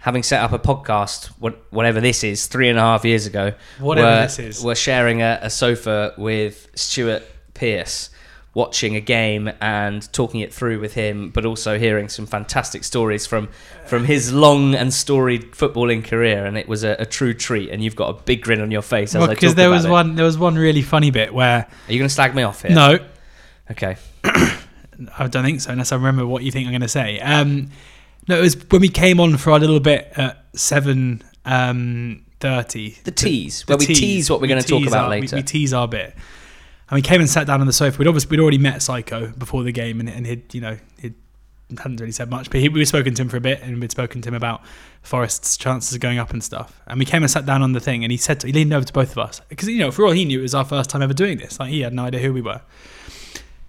[0.01, 1.27] Having set up a podcast,
[1.71, 4.65] whatever this is, three and a half years ago, Whatever we're, this is.
[4.65, 8.09] we're sharing a, a sofa with Stuart Pearce,
[8.55, 13.27] watching a game and talking it through with him, but also hearing some fantastic stories
[13.27, 13.49] from
[13.87, 17.69] from his long and storied footballing career, and it was a, a true treat.
[17.69, 19.91] And you've got a big grin on your face as Well, because there was it.
[19.91, 22.63] one there was one really funny bit where Are you going to slag me off
[22.63, 22.71] here?
[22.75, 22.99] no,
[23.71, 23.97] Okay.
[24.25, 27.21] I don't think so, unless I remember what you think I'm going to say.
[27.21, 27.71] Um,
[28.31, 32.97] no, it was when we came on for our little bit at seven um, thirty.
[33.05, 35.37] The tease, where we tease what we're going to talk about our- we- later.
[35.37, 36.15] We, tease our bit,
[36.89, 37.99] and we came and sat down on the sofa.
[37.99, 41.15] We'd obviously we'd already met Psycho before the game, and, and he'd you know he'd
[41.79, 43.91] hadn't really said much, but he, we'd spoken to him for a bit, and we'd
[43.91, 44.63] spoken to him about
[45.03, 46.81] Forest's chances of going up and stuff.
[46.87, 48.73] And we came and sat down on the thing, and he said to, he leaned
[48.73, 50.65] over to both of us because you know for all he knew it was our
[50.65, 51.61] first time ever doing this.
[51.61, 52.61] Like he had no idea who we were.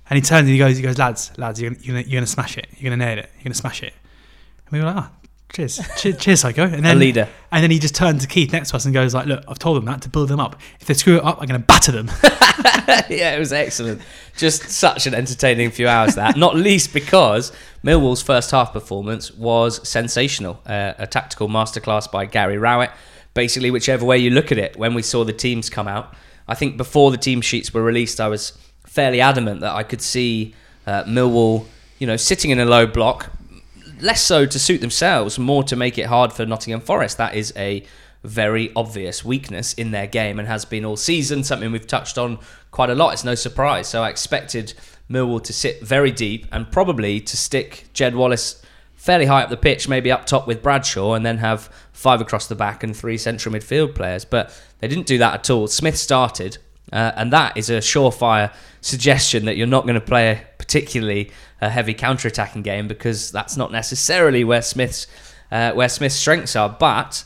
[0.09, 2.27] And he turns and he goes, he goes, lads, lads, you're you're gonna, you're gonna
[2.27, 2.67] smash it.
[2.77, 3.29] You're gonna nail it.
[3.37, 3.93] You're gonna smash it.
[4.71, 5.11] And we were like, ah,
[5.51, 6.63] cheers, cheers, cheers, Psycho.
[6.63, 7.27] And then, A leader.
[7.51, 9.59] and then he just turned to Keith next to us and goes like, look, I've
[9.59, 10.55] told them that to build them up.
[10.79, 12.07] If they screw it up, I'm gonna batter them.
[13.09, 14.01] yeah, it was excellent.
[14.37, 17.51] Just such an entertaining few hours that, not least because
[17.83, 20.61] Millwall's first half performance was sensational.
[20.65, 22.91] Uh, a tactical masterclass by Gary Rowett.
[23.33, 26.13] Basically, whichever way you look at it, when we saw the teams come out,
[26.47, 30.01] I think before the team sheets were released, I was fairly adamant that I could
[30.01, 30.53] see
[30.85, 31.65] uh, Millwall,
[31.97, 33.29] you know, sitting in a low block,
[34.01, 37.17] less so to suit themselves, more to make it hard for Nottingham Forest.
[37.17, 37.83] That is a
[38.23, 42.39] very obvious weakness in their game and has been all season, something we've touched on
[42.69, 43.13] quite a lot.
[43.13, 43.87] It's no surprise.
[43.87, 44.73] So I expected
[45.09, 48.61] Millwall to sit very deep and probably to stick Jed Wallace
[48.95, 52.45] fairly high up the pitch, maybe up top with Bradshaw, and then have five across
[52.45, 54.25] the back and three central midfield players.
[54.25, 55.67] But they didn't do that at all.
[55.67, 56.59] Smith started,
[56.93, 61.31] uh, and that is a surefire suggestion that you're not going to play a particularly
[61.61, 65.07] uh, heavy counter-attacking game because that's not necessarily where Smith's
[65.51, 66.69] uh, where Smith's strengths are.
[66.69, 67.23] But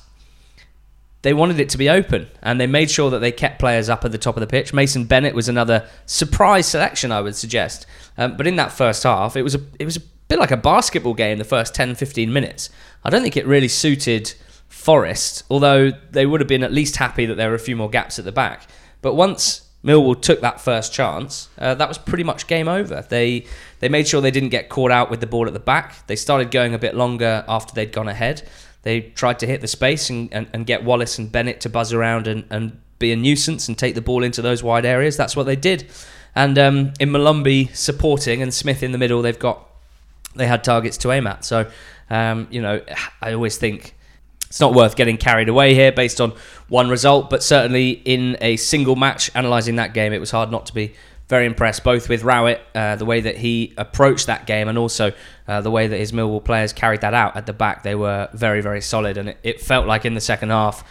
[1.21, 4.05] they wanted it to be open and they made sure that they kept players up
[4.05, 4.73] at the top of the pitch.
[4.73, 7.87] Mason Bennett was another surprise selection, I would suggest.
[8.17, 10.57] Um, but in that first half, it was a it was a bit like a
[10.57, 12.69] basketball game the first 10 15 minutes.
[13.03, 14.33] I don't think it really suited
[14.67, 17.89] Forest, although they would have been at least happy that there were a few more
[17.89, 18.67] gaps at the back.
[19.01, 23.05] But once Millwall took that first chance, uh, that was pretty much game over.
[23.07, 23.45] They
[23.79, 26.07] they made sure they didn't get caught out with the ball at the back.
[26.07, 28.47] They started going a bit longer after they'd gone ahead.
[28.81, 31.93] They tried to hit the space and, and, and get Wallace and Bennett to buzz
[31.93, 35.17] around and, and be a nuisance and take the ball into those wide areas.
[35.17, 35.87] That's what they did.
[36.35, 39.67] And um, in Malumbi supporting and Smith in the middle, they've got
[40.35, 41.45] they had targets to aim at.
[41.45, 41.69] So
[42.09, 42.81] um, you know,
[43.21, 43.95] I always think
[44.47, 46.33] it's not worth getting carried away here based on
[46.69, 50.65] one result, but certainly in a single match, analysing that game, it was hard not
[50.67, 50.93] to be
[51.27, 55.11] very impressed, both with Rowett, uh, the way that he approached that game, and also
[55.47, 57.83] uh, the way that his Millwall players carried that out at the back.
[57.83, 60.83] They were very, very solid, and it, it felt like in the second half,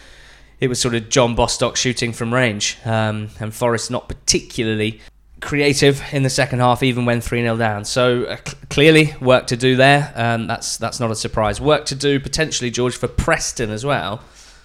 [0.59, 4.99] it was sort of John Bostock shooting from range, um, and Forest not particularly
[5.45, 7.85] creative in the second half, even when 3 0 down.
[7.85, 10.11] So uh, cl- clearly, work to do there.
[10.15, 11.61] Um, that's that's not a surprise.
[11.61, 14.21] Work to do potentially, George, for Preston as well.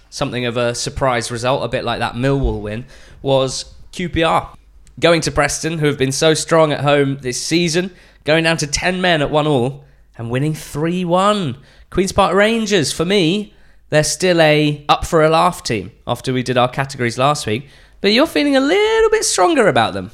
[0.09, 2.85] Something of a surprise result, a bit like that Millwall win,
[3.21, 4.57] was QPR
[4.99, 7.91] going to Preston, who have been so strong at home this season,
[8.25, 9.85] going down to 10 men at 1 all
[10.17, 11.57] and winning 3 1.
[11.89, 13.53] Queen's Park Rangers, for me,
[13.89, 17.67] they're still a up for a laugh team after we did our categories last week.
[17.99, 20.11] But you're feeling a little bit stronger about them.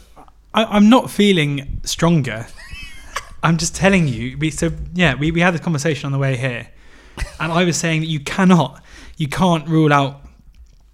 [0.54, 2.48] I, I'm not feeling stronger.
[3.44, 4.38] I'm just telling you.
[4.38, 6.68] We, so yeah, we, we had this conversation on the way here,
[7.40, 8.84] and I was saying that you cannot,
[9.18, 10.22] you can't rule out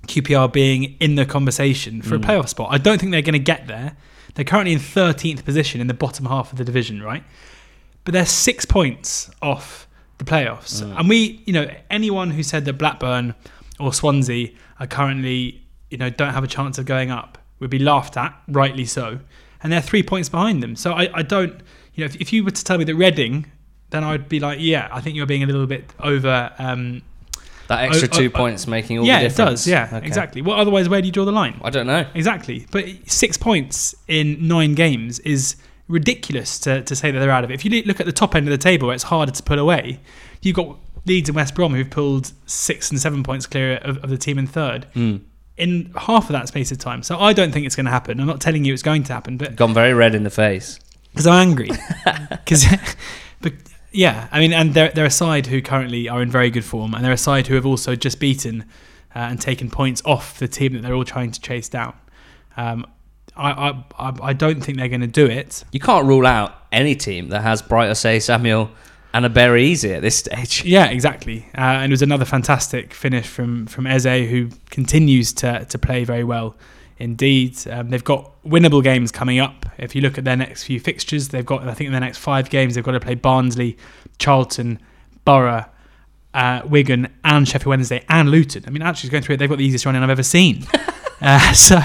[0.08, 2.24] QPR being in the conversation for Mm.
[2.24, 2.70] a playoff spot.
[2.72, 3.96] I don't think they're going to get there.
[4.36, 7.24] They're currently in 13th position in the bottom half of the division, right?
[8.04, 9.88] But they're six points off
[10.18, 10.82] the playoffs.
[10.84, 11.00] Mm.
[11.00, 13.36] And we, you know, anyone who said that Blackburn
[13.80, 17.80] or Swansea are currently, you know, don't have a chance of going up would be
[17.80, 19.20] laughed at, rightly so.
[19.64, 20.76] And they're three points behind them.
[20.76, 21.62] So I, I don't,
[21.96, 23.46] you know, if, if you were to tell me that Reading,
[23.92, 26.52] then I'd be like, yeah, I think you're being a little bit over.
[26.60, 27.02] Um,
[27.70, 28.38] That extra Oh, two oh.
[28.38, 29.62] points making all yeah, the it difference.
[29.62, 29.68] does.
[29.68, 30.06] Yeah, Okay.
[30.06, 30.42] exactly.
[30.42, 31.62] Well, otherwise, where do you draw the line?
[31.64, 32.06] I don't know.
[32.14, 32.68] Exactly.
[32.72, 35.56] But six points in nine games is
[35.88, 37.54] ridiculous to, to say that they're out of it.
[37.54, 39.60] If you look at the top end of the table, where it's harder to pull
[39.60, 40.00] away.
[40.42, 44.10] You've got Leeds and West Brom who've pulled six and seven points clear of, of
[44.10, 45.22] the team in third Mm.
[45.56, 47.04] In half of that space of time.
[47.04, 48.20] So I don't think it's going to happen.
[48.20, 50.80] I'm not telling you it's going to happen, but Gone very red in the face.
[51.12, 51.70] because I'm angry.
[52.30, 52.66] Because,
[53.42, 53.54] but
[53.92, 56.94] yeah, I mean, and they're they're a side who currently are in very good form,
[56.96, 58.66] and they're a side who have also just beaten
[59.16, 61.94] uh, and taken points off the team that they're all trying to chase down.
[62.58, 62.86] Um,
[63.38, 65.64] I, I I don't think they're going to do it.
[65.72, 68.70] You can't rule out any team that has Bright Osayi-Samuel
[69.14, 70.64] and a Berry Easy at this stage.
[70.74, 71.46] Yeah, exactly.
[71.56, 76.04] Uh, and it was another fantastic finish from from Eze, who continues to to play
[76.04, 76.56] very well.
[76.98, 79.66] Indeed, um, they've got winnable games coming up.
[79.78, 82.20] If you look at their next few fixtures, they've got I think in their next
[82.20, 83.78] five games they've got to play Barnsley,
[84.20, 84.80] Charlton,
[85.26, 85.66] Borough,
[86.34, 88.64] uh, Wigan, and Sheffield Wednesday, and Luton.
[88.66, 90.66] I mean, actually going through it, they've got the easiest running I've ever seen.
[91.22, 91.80] uh, so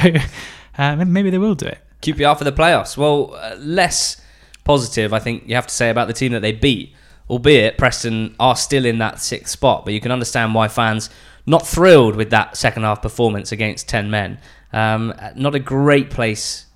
[0.78, 1.78] uh, maybe they will do it.
[2.02, 2.96] QPR for the playoffs.
[2.96, 4.20] Well, uh, less
[4.64, 6.94] positive, I think you have to say about the team that they beat.
[7.30, 11.10] Albeit Preston are still in that sixth spot, but you can understand why fans
[11.46, 14.38] not thrilled with that second half performance against ten men.
[14.72, 16.66] Um, not a great place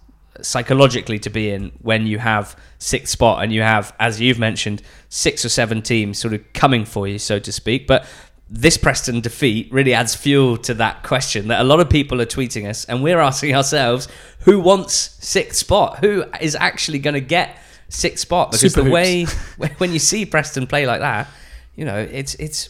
[0.41, 4.83] psychologically to be in when you have sixth spot and you have, as you've mentioned,
[5.09, 7.87] six or seven teams sort of coming for you, so to speak.
[7.87, 8.07] But
[8.49, 12.27] this Preston defeat really adds fuel to that question that a lot of people are
[12.27, 14.09] tweeting us, and we're asking ourselves
[14.41, 15.99] who wants sixth spot?
[16.01, 17.57] Who is actually going to get
[17.93, 18.53] sixth spot?
[18.53, 19.25] Because Super the way
[19.79, 21.29] when you see Preston play like that,
[21.75, 22.69] you know, it's it's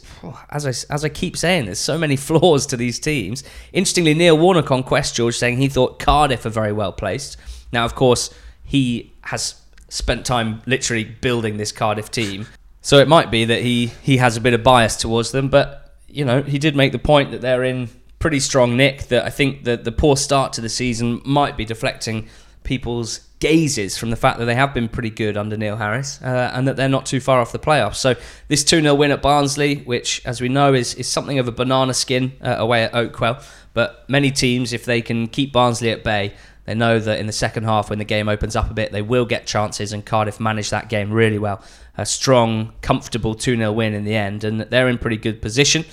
[0.51, 3.43] as I as I keep saying, there's so many flaws to these teams.
[3.73, 7.37] Interestingly, Neil Warnock on Quest George saying he thought Cardiff are very well placed.
[7.73, 8.33] Now, of course,
[8.65, 9.55] he has
[9.89, 12.47] spent time literally building this Cardiff team,
[12.81, 15.49] so it might be that he he has a bit of bias towards them.
[15.49, 17.89] But you know, he did make the point that they're in
[18.21, 19.09] pretty strong nick.
[19.09, 22.29] That I think that the poor start to the season might be deflecting
[22.65, 26.53] people's gazes from the fact that they have been pretty good under Neil Harris uh,
[26.55, 27.97] and that they're not too far off the playoffs.
[27.97, 28.15] So
[28.47, 31.53] this 2 0 win at Barnsley, which, as we know, is, is something of a
[31.53, 33.45] banana skin uh, away at Oakwell.
[33.75, 37.33] But many teams, if they can keep Barnsley at bay, they know that in the
[37.33, 40.39] second half, when the game opens up a bit, they will get chances, and Cardiff
[40.39, 41.61] managed that game really well.
[41.99, 45.85] A strong, comfortable 2 0 win in the end, and they're in pretty good position.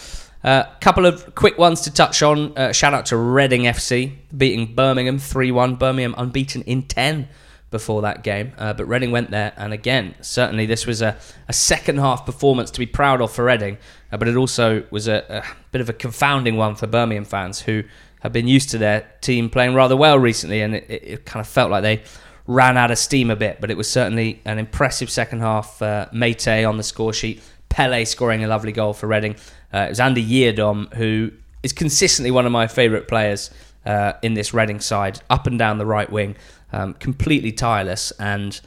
[0.41, 2.57] A uh, couple of quick ones to touch on.
[2.57, 5.75] Uh, shout out to Reading FC beating Birmingham 3 1.
[5.75, 7.27] Birmingham unbeaten in 10
[7.71, 8.53] before that game.
[8.57, 11.17] Uh, but Reading went there, and again, certainly this was a,
[11.49, 13.77] a second half performance to be proud of for Reading,
[14.13, 17.59] uh, but it also was a, a, bit of a confounding one for Birmingham fans
[17.59, 17.83] who
[18.21, 21.47] have been used to their team playing rather well recently, and it, it, kind of
[21.47, 22.01] felt like they
[22.47, 23.59] ran out of steam a bit.
[23.61, 25.81] But it was certainly an impressive second half.
[25.81, 29.35] Uh, Méïté on the score sheet, Pele scoring a lovely goal for Reading.
[29.73, 31.31] Uh, it was Andy Yiadom, who
[31.63, 33.51] is consistently one of my favourite players
[33.85, 36.35] uh, in this Reading side, up and down the right wing,
[36.71, 38.59] um, completely tireless, and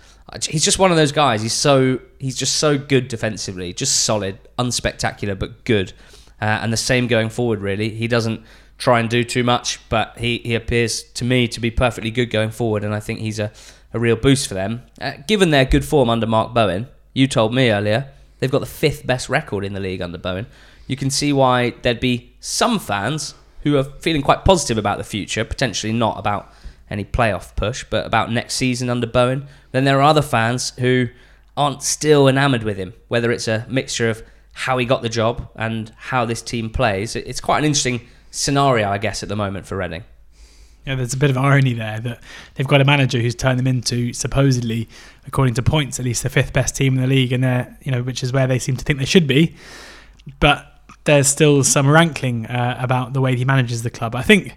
[0.49, 1.43] he's just one of those guys.
[1.43, 5.93] He's so he's just so good defensively, just solid, unspectacular but good.
[6.41, 7.61] Uh, and the same going forward.
[7.61, 8.43] Really, he doesn't
[8.79, 12.31] try and do too much, but he, he appears to me to be perfectly good
[12.31, 13.53] going forward, and I think he's a,
[13.93, 14.83] a real boost for them.
[15.01, 18.09] Uh, given their good form under Mark Bowen, you told me earlier
[18.41, 20.47] they've got the fifth best record in the league under Bowen
[20.93, 25.05] you can see why there'd be some fans who are feeling quite positive about the
[25.05, 26.53] future, potentially not about
[26.91, 29.49] any playoff push, but about next season under Bowen.
[29.71, 31.09] Then there are other fans who
[31.57, 35.49] aren't still enamoured with him, whether it's a mixture of how he got the job
[35.57, 37.17] and how this team plays.
[37.17, 40.05] It's quite an interesting scenario, I guess, at the moment for Reading.
[40.87, 42.21] Yeah, there's a bit of irony there that
[42.55, 44.91] they've got a manager who's turned them into supposedly,
[45.27, 47.93] according to points, at least the fifth best team in the league, and they're you
[47.93, 49.55] know, which is where they seem to think they should be.
[50.39, 50.72] But
[51.05, 54.15] there's still some rankling uh, about the way he manages the club.
[54.15, 54.57] I think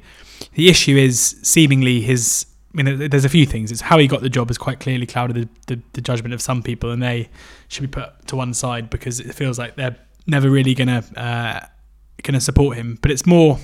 [0.53, 2.45] the issue is seemingly his.
[2.73, 3.71] I mean, there's a few things.
[3.71, 6.41] It's how he got the job has quite clearly clouded the, the, the judgment of
[6.41, 7.29] some people, and they
[7.69, 9.95] should be put to one side because it feels like they're
[10.27, 11.65] never really gonna uh,
[12.21, 12.99] gonna support him.
[13.01, 13.59] But it's more,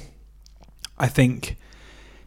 [0.97, 1.57] I think,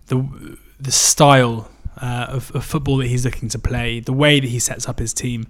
[0.06, 4.48] the the style uh, of, of, football that he's looking to play, the way that
[4.48, 5.46] he sets up his team.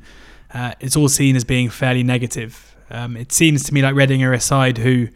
[0.52, 4.22] Uh, it's all seen as being fairly negative um, it seems to me like Reading
[4.22, 5.08] are a side who,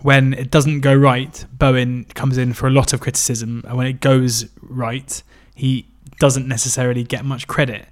[0.00, 3.86] when it doesn't go right, Bowen comes in for a lot of criticism, and when
[3.86, 5.22] it goes right,
[5.54, 5.86] he
[6.18, 7.86] doesn't necessarily get much credit.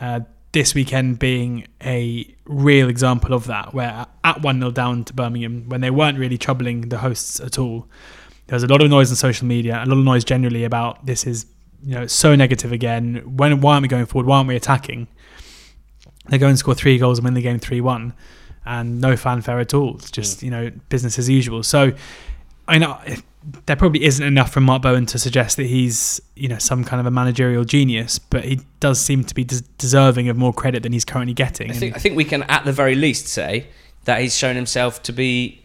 [0.00, 0.20] Uh,
[0.52, 5.68] this weekend being a real example of that, where at 1 0 down to Birmingham,
[5.68, 7.86] when they weren't really troubling the hosts at all,
[8.46, 11.04] there was a lot of noise on social media, a lot of noise generally about
[11.04, 11.46] this is
[11.82, 13.22] you know so negative again.
[13.36, 14.26] When why aren't we going forward?
[14.26, 15.06] Why aren't we attacking?
[16.28, 18.14] They go and score three goals and win the game three one
[18.68, 19.96] and no fanfare at all.
[19.96, 20.42] It's just, mm.
[20.44, 21.62] you know, business as usual.
[21.62, 21.92] So
[22.68, 23.00] I know
[23.64, 27.00] there probably isn't enough from Mark Bowen to suggest that he's, you know, some kind
[27.00, 30.82] of a managerial genius, but he does seem to be des- deserving of more credit
[30.82, 31.70] than he's currently getting.
[31.70, 33.68] I think, I think we can, at the very least, say
[34.04, 35.62] that he's shown himself to be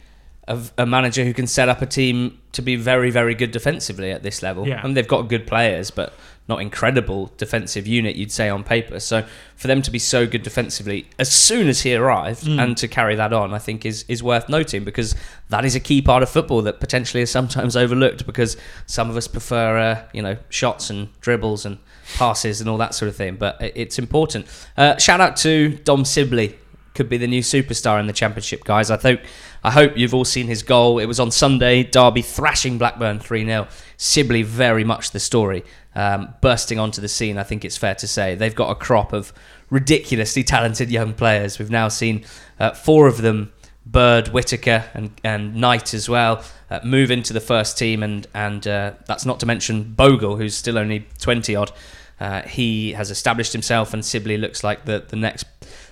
[0.48, 4.12] a, a, manager who can set up a team to be very, very good defensively
[4.12, 4.66] at this level.
[4.66, 4.82] Yeah.
[4.84, 6.14] And they've got good players, but
[6.48, 9.00] not incredible defensive unit, you'd say on paper.
[9.00, 9.26] So
[9.56, 12.62] for them to be so good defensively as soon as he arrived mm.
[12.62, 15.16] and to carry that on, I think is is worth noting because
[15.50, 19.16] that is a key part of football that potentially is sometimes overlooked because some of
[19.16, 21.78] us prefer uh, you know shots and dribbles and
[22.16, 23.36] passes and all that sort of thing.
[23.36, 24.46] But it's important.
[24.76, 26.60] Uh, shout out to Dom Sibley.
[26.94, 28.92] Could be the new superstar in the championship, guys.
[28.92, 29.22] I think
[29.64, 31.00] I hope you've all seen his goal.
[31.00, 31.82] It was on Sunday.
[31.84, 33.68] Derby thrashing Blackburn 3 0.
[33.98, 35.64] Sibley very much the story
[35.96, 38.36] um, bursting onto the scene, I think it's fair to say.
[38.36, 39.34] They've got a crop of
[39.70, 41.60] ridiculously talented young players.
[41.60, 42.26] We've now seen
[42.60, 43.52] uh, four of them,
[43.86, 48.66] Bird, Whittaker, and, and Knight as well, uh, move into the first team, and, and
[48.68, 51.72] uh, that's not to mention Bogle, who's still only 20 odd.
[52.20, 55.46] Uh, he has established himself, and Sibley looks like the, the next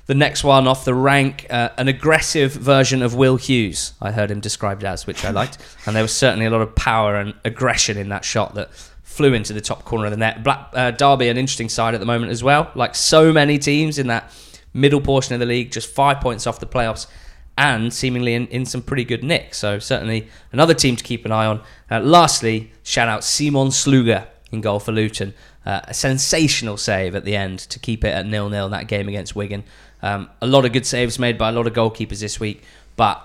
[0.08, 3.94] the next one off the rank, uh, an aggressive version of Will Hughes.
[4.02, 6.76] I heard him described as, which I liked, and there was certainly a lot of
[6.76, 8.70] power and aggression in that shot that
[9.12, 10.42] flew into the top corner of the net.
[10.42, 12.72] Black uh, Derby, an interesting side at the moment as well.
[12.76, 14.32] Like so many teams in that
[14.74, 17.08] middle portion of the league, just five points off the playoffs,
[17.58, 19.54] and seemingly in, in some pretty good nick.
[19.54, 21.62] So certainly another team to keep an eye on.
[21.90, 25.34] Uh, lastly, shout out Simon Sluga in goal for Luton.
[25.66, 28.88] Uh, a sensational save at the end to keep it at nil nil in that
[28.88, 29.64] game against Wigan.
[30.02, 32.64] Um, a lot of good saves made by a lot of goalkeepers this week,
[32.96, 33.22] but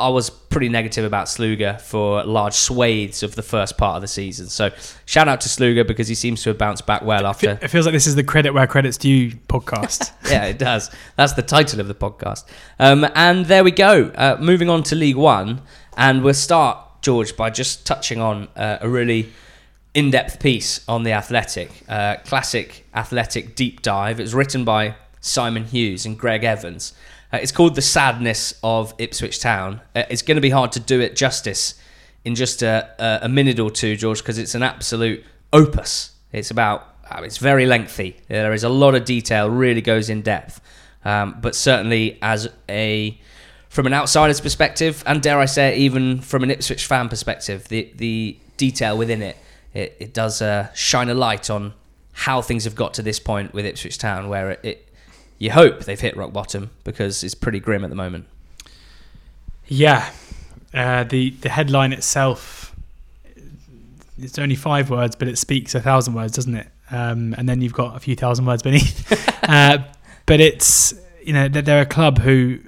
[0.00, 4.08] I was pretty negative about Sluga for large swathes of the first part of the
[4.08, 4.48] season.
[4.48, 4.70] So
[5.04, 7.58] shout out to Sluga because he seems to have bounced back well after.
[7.62, 10.12] It feels like this is the credit where credit's due podcast.
[10.30, 10.90] yeah, it does.
[11.16, 12.44] That's the title of the podcast.
[12.78, 14.10] Um, and there we go.
[14.14, 15.62] Uh, moving on to League One,
[15.96, 19.30] and we'll start George by just touching on uh, a really
[19.94, 24.20] in-depth piece on the Athletic, uh, classic Athletic deep dive.
[24.20, 26.92] It was written by Simon Hughes and Greg Evans.
[27.32, 29.80] Uh, it's called The Sadness of Ipswich Town.
[29.94, 31.74] Uh, it's going to be hard to do it justice
[32.24, 36.12] in just a, a minute or two, George, because it's an absolute opus.
[36.32, 38.16] It's about, uh, it's very lengthy.
[38.28, 40.60] There is a lot of detail, really goes in depth.
[41.04, 43.18] Um, but certainly, as a
[43.68, 47.90] from an outsider's perspective, and dare I say, even from an Ipswich fan perspective, the
[47.96, 49.36] the detail within it,
[49.72, 51.72] it, it does uh, shine a light on
[52.12, 54.88] how things have got to this point with Ipswich Town, where it, it
[55.40, 58.26] you hope they've hit rock bottom because it's pretty grim at the moment.
[59.66, 60.12] Yeah,
[60.72, 62.60] uh, the the headline itself
[64.22, 66.68] it's only five words, but it speaks a thousand words, doesn't it?
[66.90, 69.42] Um, and then you've got a few thousand words beneath.
[69.48, 69.78] uh,
[70.26, 72.60] but it's you know they're a club who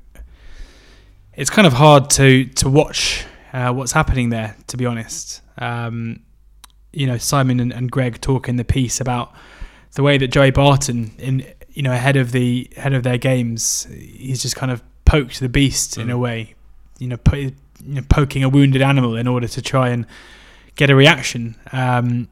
[1.35, 4.57] it's kind of hard to to watch uh, what's happening there.
[4.69, 6.21] To be honest, um,
[6.93, 9.33] you know Simon and, and Greg talk in the piece about
[9.95, 13.87] the way that Joey Barton in you know ahead of the head of their games,
[13.91, 16.03] he's just kind of poked the beast mm.
[16.03, 16.21] in a mm.
[16.21, 16.55] way,
[16.99, 17.55] you know, po- you
[17.85, 20.07] know, poking a wounded animal in order to try and
[20.77, 21.57] get a reaction.
[21.73, 22.29] Um,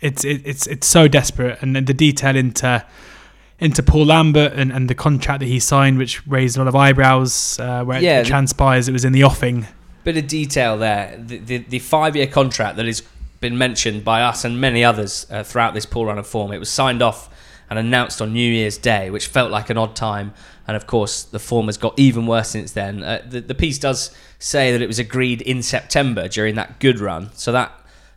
[0.00, 2.84] it's it, it's it's so desperate, and then the detail into
[3.58, 6.74] into Paul Lambert and, and the contract that he signed, which raised a lot of
[6.74, 9.68] eyebrows, uh, where yeah, it transpires it was in the offing.
[10.02, 11.16] Bit of detail there.
[11.16, 13.04] The, the, the five year contract that has
[13.40, 16.50] been mentioned by us and many others uh, throughout this Paul run of form.
[16.52, 17.31] It was signed off
[17.72, 20.34] and announced on New Year's Day, which felt like an odd time.
[20.68, 23.02] And of course, the form has got even worse since then.
[23.02, 27.00] Uh, the, the piece does say that it was agreed in September during that good
[27.00, 27.72] run, so that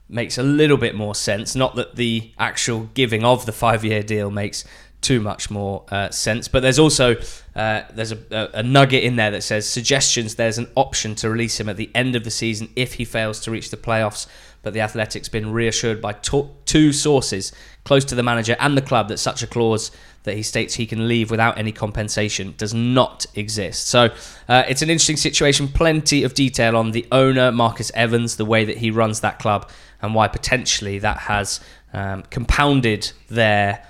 [0.09, 1.55] makes a little bit more sense.
[1.55, 4.65] Not that the actual giving of the five-year deal makes
[4.99, 6.49] too much more uh, sense.
[6.49, 7.15] But there's also
[7.55, 10.35] uh, there's a, a, nugget in there that says suggestions.
[10.35, 13.39] There's an option to release him at the end of the season if he fails
[13.41, 14.27] to reach the playoffs
[14.65, 17.51] but the Athletic's been reassured by to- two sources
[17.83, 19.91] close to the manager and the club that such a clause
[20.23, 23.87] that he states he can leave without any compensation does not exist.
[23.87, 24.09] So
[24.49, 25.67] uh, it's an interesting situation.
[25.67, 29.69] Plenty of detail on the owner, Marcus Evans, the way that he runs that club,
[30.01, 31.59] and why potentially that has
[31.93, 33.85] um, compounded their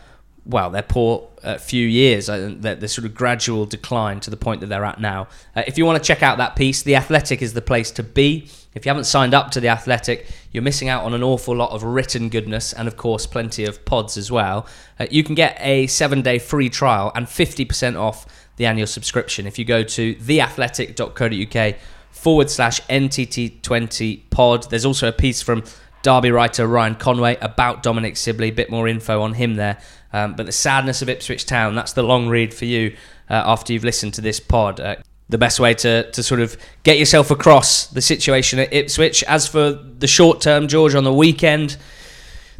[0.46, 4.62] well, their poor uh, few years, uh, the, sort of gradual decline to the point
[4.62, 5.28] that they're at now.
[5.56, 8.04] Uh, if you want to check out that piece, The Athletic is the place to
[8.04, 8.48] be.
[8.76, 11.72] If you haven't signed up to The Athletic, you're missing out on an awful lot
[11.72, 14.68] of written goodness and, of course, plenty of pods as well.
[15.00, 18.26] Uh, you can get a seven day free trial and 50% off
[18.58, 21.76] the annual subscription if you go to theathletic.co.uk
[22.12, 24.70] forward slash NTT20 pod.
[24.70, 25.64] There's also a piece from
[26.02, 29.80] Derby writer Ryan Conway about Dominic Sibley, a bit more info on him there.
[30.12, 32.96] Um, but the sadness of Ipswich Town, that's the long read for you
[33.30, 34.82] uh, after you've listened to this pod.
[34.82, 34.96] Uh,
[35.28, 39.24] the best way to, to sort of get yourself across the situation at Ipswich.
[39.24, 41.78] As for the short term, George, on the weekend,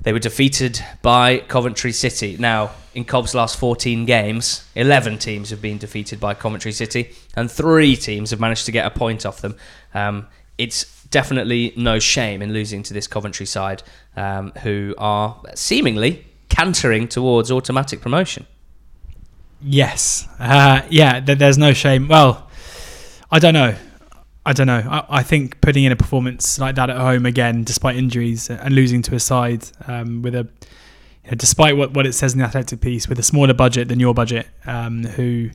[0.02, 2.38] they were defeated by Coventry City.
[2.40, 7.52] Now, in Cob's last 14 games, 11 teams have been defeated by Coventry City, and
[7.52, 9.56] three teams have managed to get a point off them.
[9.94, 13.84] Um, it's definitely no shame in losing to this Coventry side,
[14.16, 18.48] um, who are seemingly cantering towards automatic promotion.
[19.62, 21.20] Yes, uh, yeah.
[21.20, 22.08] Th- there's no shame.
[22.08, 22.45] Well,
[23.36, 23.76] I don't know.
[24.46, 24.82] I don't know.
[24.90, 28.74] I, I, think putting in a performance like that at home again, despite injuries and
[28.74, 30.48] losing to a side um, with a,
[31.26, 33.90] you know, despite what, what it says in the athletic piece, with a smaller budget
[33.90, 35.50] than your budget, um, who,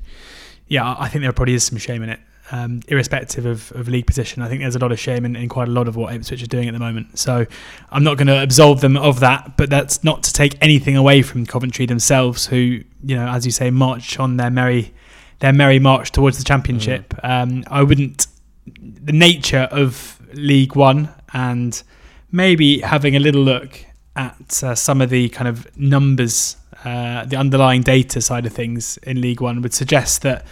[0.69, 2.21] yeah, I think there probably is some shame in it.
[2.51, 5.49] Um, irrespective of, of league position, I think there's a lot of shame in, in
[5.49, 7.19] quite a lot of what Ipswich are doing at the moment.
[7.19, 7.47] So
[7.91, 11.23] I'm not going to absolve them of that, but that's not to take anything away
[11.23, 14.93] from Coventry themselves, who, you know, as you say, march on their merry
[15.41, 17.09] their merry march towards the championship.
[17.23, 17.29] Mm.
[17.29, 18.27] Um, I wouldn't.
[18.67, 21.83] The nature of League One and
[22.31, 23.85] maybe having a little look
[24.17, 28.99] at uh, some of the kind of numbers, uh, the underlying data side of things
[28.99, 30.47] in League One would suggest that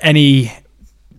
[0.00, 0.52] any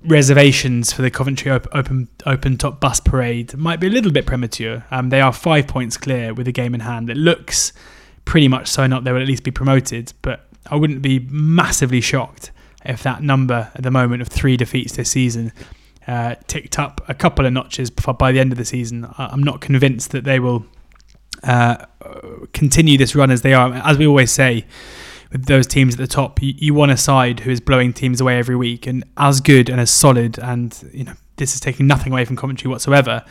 [0.05, 4.25] reservations for the Coventry op- open open top bus parade might be a little bit
[4.25, 4.85] premature.
[4.91, 7.09] Um, they are five points clear with a game in hand.
[7.09, 7.71] It looks
[8.25, 12.01] pretty much so not they will at least be promoted, but I wouldn't be massively
[12.01, 12.51] shocked
[12.85, 15.51] if that number at the moment of three defeats this season
[16.07, 19.07] uh, ticked up a couple of notches by the end of the season.
[19.17, 20.65] I'm not convinced that they will
[21.43, 21.85] uh,
[22.53, 23.73] continue this run as they are.
[23.73, 24.65] As we always say,
[25.31, 28.21] with those teams at the top, you, you want a side who is blowing teams
[28.21, 30.37] away every week and as good and as solid.
[30.39, 33.23] And you know, this is taking nothing away from Coventry whatsoever.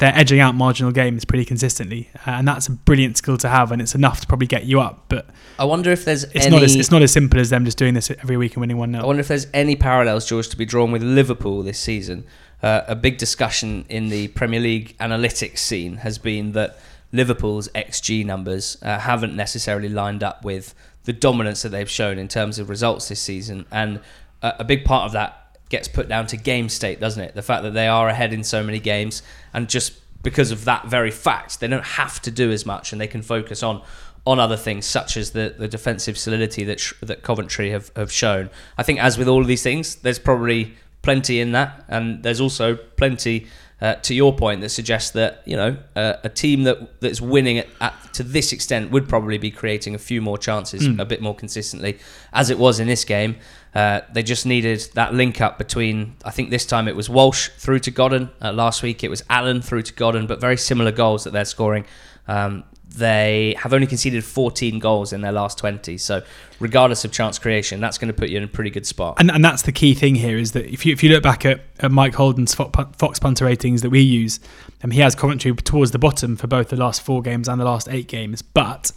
[0.00, 3.70] They're edging out marginal games pretty consistently, uh, and that's a brilliant skill to have,
[3.70, 5.04] and it's enough to probably get you up.
[5.10, 5.26] But
[5.58, 7.76] I wonder if there's it's any, not as it's not as simple as them just
[7.76, 9.02] doing this every week and winning one now.
[9.02, 12.24] I wonder if there's any parallels, George, to be drawn with Liverpool this season.
[12.62, 16.78] Uh, a big discussion in the Premier League analytics scene has been that
[17.12, 20.74] Liverpool's XG numbers uh, haven't necessarily lined up with
[21.04, 24.00] the dominance that they've shown in terms of results this season, and
[24.40, 25.39] a, a big part of that
[25.70, 27.34] gets put down to game state, doesn't it?
[27.34, 29.22] The fact that they are ahead in so many games,
[29.54, 33.00] and just because of that very fact, they don't have to do as much, and
[33.00, 33.80] they can focus on
[34.26, 38.12] on other things such as the, the defensive solidity that sh- that Coventry have, have
[38.12, 38.50] shown.
[38.76, 42.38] I think as with all of these things, there's probably plenty in that, and there's
[42.40, 43.46] also plenty
[43.80, 47.56] uh, to your point that suggests that you know uh, a team that that's winning
[47.58, 51.00] at, at to this extent would probably be creating a few more chances Mm.
[51.00, 51.98] a bit more consistently,
[52.34, 53.36] as it was in this game.
[53.74, 56.16] Uh, they just needed that link up between.
[56.24, 58.30] I think this time it was Walsh through to Godden.
[58.42, 61.44] Uh, last week it was Allen through to Godden, but very similar goals that they're
[61.44, 61.84] scoring.
[62.26, 62.64] Um,
[62.96, 65.96] they have only conceded 14 goals in their last 20.
[65.98, 66.22] So,
[66.58, 69.16] regardless of chance creation, that's going to put you in a pretty good spot.
[69.18, 71.46] And, and that's the key thing here is that if you if you look back
[71.46, 74.40] at, at Mike Holden's Fox punter ratings that we use,
[74.82, 77.64] um, he has Coventry towards the bottom for both the last four games and the
[77.64, 78.42] last eight games.
[78.42, 78.92] But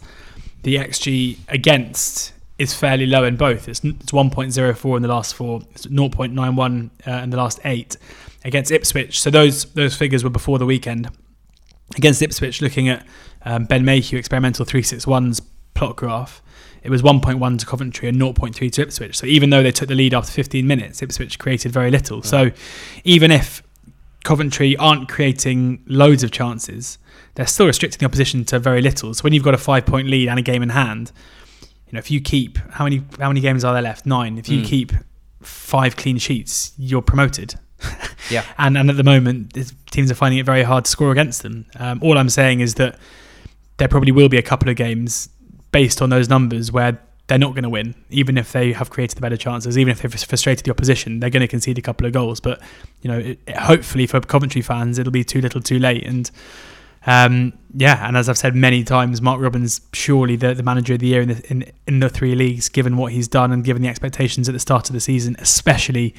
[0.62, 3.68] the XG against is fairly low in both.
[3.68, 7.96] It's, it's 1.04 in the last four, it's 0.91 uh, in the last eight
[8.44, 9.20] against Ipswich.
[9.20, 11.08] So those those figures were before the weekend.
[11.96, 13.06] Against Ipswich, looking at
[13.44, 15.40] um, Ben Mayhew experimental 361's
[15.74, 16.42] plot graph,
[16.82, 19.16] it was 1.1 to Coventry and 0.3 to Ipswich.
[19.16, 22.22] So even though they took the lead after 15 minutes, Ipswich created very little.
[22.22, 22.50] So
[23.04, 23.62] even if
[24.22, 26.98] Coventry aren't creating loads of chances,
[27.34, 29.12] they're still restricting the opposition to very little.
[29.14, 31.12] So when you've got a five point lead and a game in hand,
[31.86, 34.06] you know if you keep how many how many games are there left?
[34.06, 34.38] Nine.
[34.38, 34.64] If you Mm.
[34.66, 34.92] keep
[35.42, 37.54] five clean sheets, you're promoted.
[38.30, 38.42] Yeah.
[38.56, 39.52] and and at the moment,
[39.90, 41.66] teams are finding it very hard to score against them.
[41.76, 42.98] Um, all I'm saying is that
[43.76, 45.28] there probably will be a couple of games
[45.72, 49.16] based on those numbers where they're not going to win, even if they have created
[49.16, 52.06] the better chances, even if they've frustrated the opposition, they're going to concede a couple
[52.06, 52.40] of goals.
[52.40, 52.62] But
[53.02, 56.06] you know, it, it- hopefully for Coventry fans, it'll be too little, too late.
[56.06, 56.30] And
[57.06, 61.00] um, yeah, and as I've said many times, Mark Robins surely the, the manager of
[61.00, 63.82] the year in the in, in the three leagues, given what he's done and given
[63.82, 66.14] the expectations at the start of the season, especially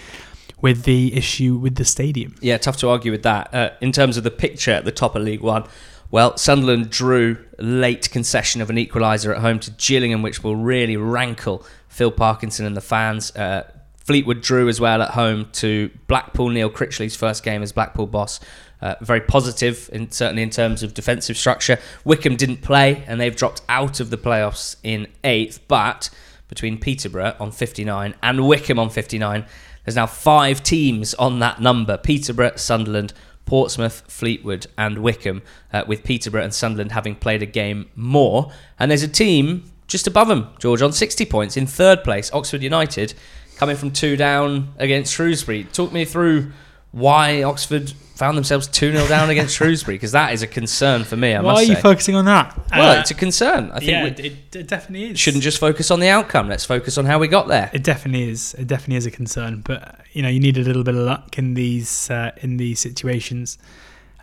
[0.61, 2.35] with the issue with the stadium.
[2.41, 3.53] Yeah, tough to argue with that.
[3.53, 5.65] Uh, in terms of the picture at the top of League One,
[6.11, 10.97] well, Sunderland drew late concession of an equaliser at home to Gillingham, which will really
[10.97, 13.35] rankle Phil Parkinson and the fans.
[13.35, 16.49] Uh, Fleetwood drew as well at home to Blackpool.
[16.49, 18.39] Neil Critchley's first game as Blackpool boss.
[18.85, 21.79] Uh, very positive, in, certainly in terms of defensive structure.
[22.03, 25.59] Wycombe didn't play, and they've dropped out of the playoffs in eighth.
[25.67, 26.11] But
[26.49, 29.43] between Peterborough on 59 and Wycombe on 59,
[29.83, 33.11] there's now five teams on that number Peterborough, Sunderland,
[33.47, 35.41] Portsmouth, Fleetwood, and Wycombe,
[35.73, 38.51] uh, with Peterborough and Sunderland having played a game more.
[38.77, 42.61] And there's a team just above them, George, on 60 points in third place, Oxford
[42.61, 43.15] United,
[43.57, 45.63] coming from two down against Shrewsbury.
[45.63, 46.51] Talk me through
[46.95, 51.17] why Oxford found themselves 2 0 down against Shrewsbury, because that is a concern for
[51.17, 51.81] me, I Why are you say.
[51.81, 52.57] focusing on that?
[52.71, 53.69] well, Uh, it's a concern.
[53.71, 55.19] I think yeah, it, it definitely is.
[55.19, 56.47] shouldn't just focus on the outcome.
[56.47, 57.69] Let's focus on how we got there.
[57.73, 58.53] It definitely is.
[58.57, 59.61] It definitely is a concern.
[59.65, 62.79] But you know, you need a little bit of luck in these uh, in these
[62.79, 63.57] situations.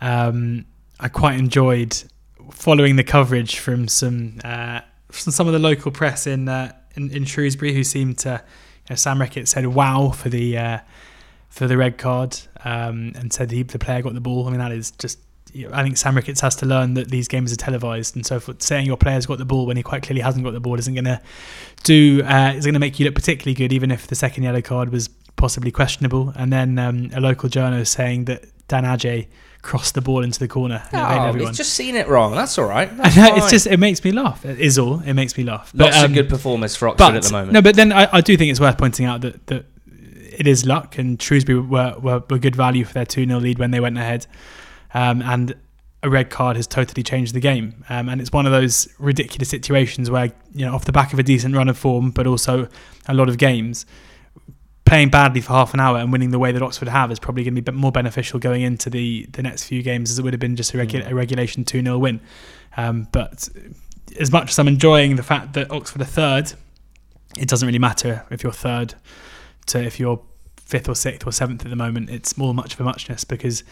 [0.01, 0.65] Um,
[0.99, 2.03] I quite enjoyed
[2.51, 7.11] following the coverage from some uh, from some of the local press in uh, in,
[7.11, 8.41] in Shrewsbury, who seemed to.
[8.89, 10.79] You know, Sam Ricketts said "wow" for the uh,
[11.53, 12.35] for the red card,
[12.65, 14.47] um, and said he, the player got the ball.
[14.47, 15.19] I mean, that is just.
[15.51, 18.25] You know, I think Sam Ricketts has to learn that these games are televised, and
[18.25, 20.59] so for saying your player's got the ball when he quite clearly hasn't got the
[20.59, 21.21] ball isn't going to
[21.83, 24.63] do uh, is going to make you look particularly good, even if the second yellow
[24.63, 26.33] card was possibly questionable.
[26.35, 29.27] And then um, a local journal saying that Dan Agyei
[29.61, 30.81] crossed the ball into the corner.
[30.91, 32.33] Oh, he's just seen it wrong.
[32.33, 32.89] That's all right.
[32.97, 34.43] That's it's just it makes me laugh.
[34.43, 35.01] It is all.
[35.01, 35.71] It makes me laugh.
[35.75, 37.51] lots um, of good performers for Oxford but at the moment.
[37.51, 39.65] no, but then I, I do think it's worth pointing out that that
[40.37, 43.59] it is luck, and Shrewsbury were were, were good value for their two 0 lead
[43.59, 44.27] when they went ahead,
[44.93, 45.55] um, and
[46.03, 47.83] a red card has totally changed the game.
[47.89, 51.19] Um, and it's one of those ridiculous situations where you know off the back of
[51.19, 52.67] a decent run of form, but also
[53.07, 53.85] a lot of games.
[54.85, 57.43] playing badly for half an hour and winning the way that Oxford have is probably
[57.43, 60.33] going to be more beneficial going into the, the next few games as it would
[60.33, 62.19] have been just a, regu- a regulation 2 0 win.
[62.75, 63.47] Um, but
[64.19, 66.53] as much as I'm enjoying the fact that Oxford are third,
[67.39, 68.93] it doesn't really matter if you're third
[69.67, 70.21] to if you're
[70.57, 72.09] fifth or sixth or seventh at the moment.
[72.09, 73.63] It's more much of a muchness because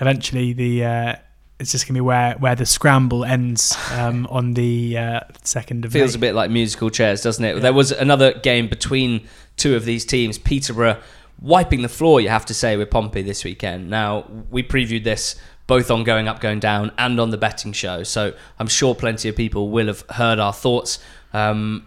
[0.00, 1.14] eventually the uh,
[1.60, 5.84] it's just going to be where, where the scramble ends um, on the uh, second
[5.84, 6.18] of Feels May.
[6.18, 7.60] a bit like musical chairs, doesn't it?
[7.60, 10.38] There was another game between two of these teams.
[10.38, 11.00] Peterborough
[11.40, 13.90] wiping the floor, you have to say, with Pompey this weekend.
[13.90, 15.36] Now, we previewed this
[15.66, 19.28] both on Going Up, Going Down and on the betting show, so I'm sure plenty
[19.28, 20.98] of people will have heard our thoughts.
[21.32, 21.86] Um,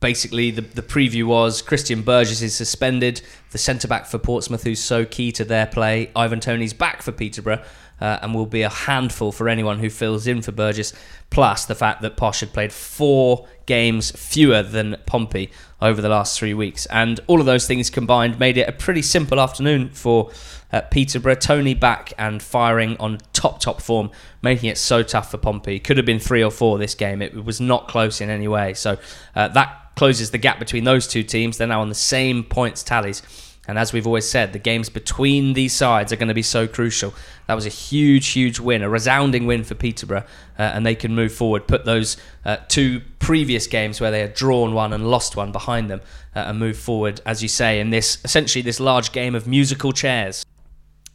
[0.00, 4.80] basically, the, the preview was Christian Burgess is suspended, the centre back for Portsmouth, who's
[4.80, 6.10] so key to their play.
[6.14, 7.62] Ivan Toney's back for Peterborough.
[7.98, 10.92] Uh, and will be a handful for anyone who fills in for Burgess.
[11.30, 16.38] Plus the fact that Posh had played four games fewer than Pompey over the last
[16.38, 20.30] three weeks, and all of those things combined made it a pretty simple afternoon for
[20.72, 21.36] uh, Peterborough.
[21.36, 24.10] Toney back and firing on top top form,
[24.42, 25.80] making it so tough for Pompey.
[25.80, 27.22] Could have been three or four this game.
[27.22, 28.74] It was not close in any way.
[28.74, 28.98] So
[29.34, 31.58] uh, that closes the gap between those two teams.
[31.58, 33.22] They're now on the same points tallies.
[33.68, 36.68] And as we've always said, the games between these sides are going to be so
[36.68, 37.12] crucial.
[37.48, 40.24] That was a huge, huge win, a resounding win for Peterborough,
[40.58, 44.34] uh, and they can move forward, put those uh, two previous games where they had
[44.34, 46.00] drawn one and lost one behind them,
[46.36, 49.92] uh, and move forward, as you say, in this essentially this large game of musical
[49.92, 50.46] chairs.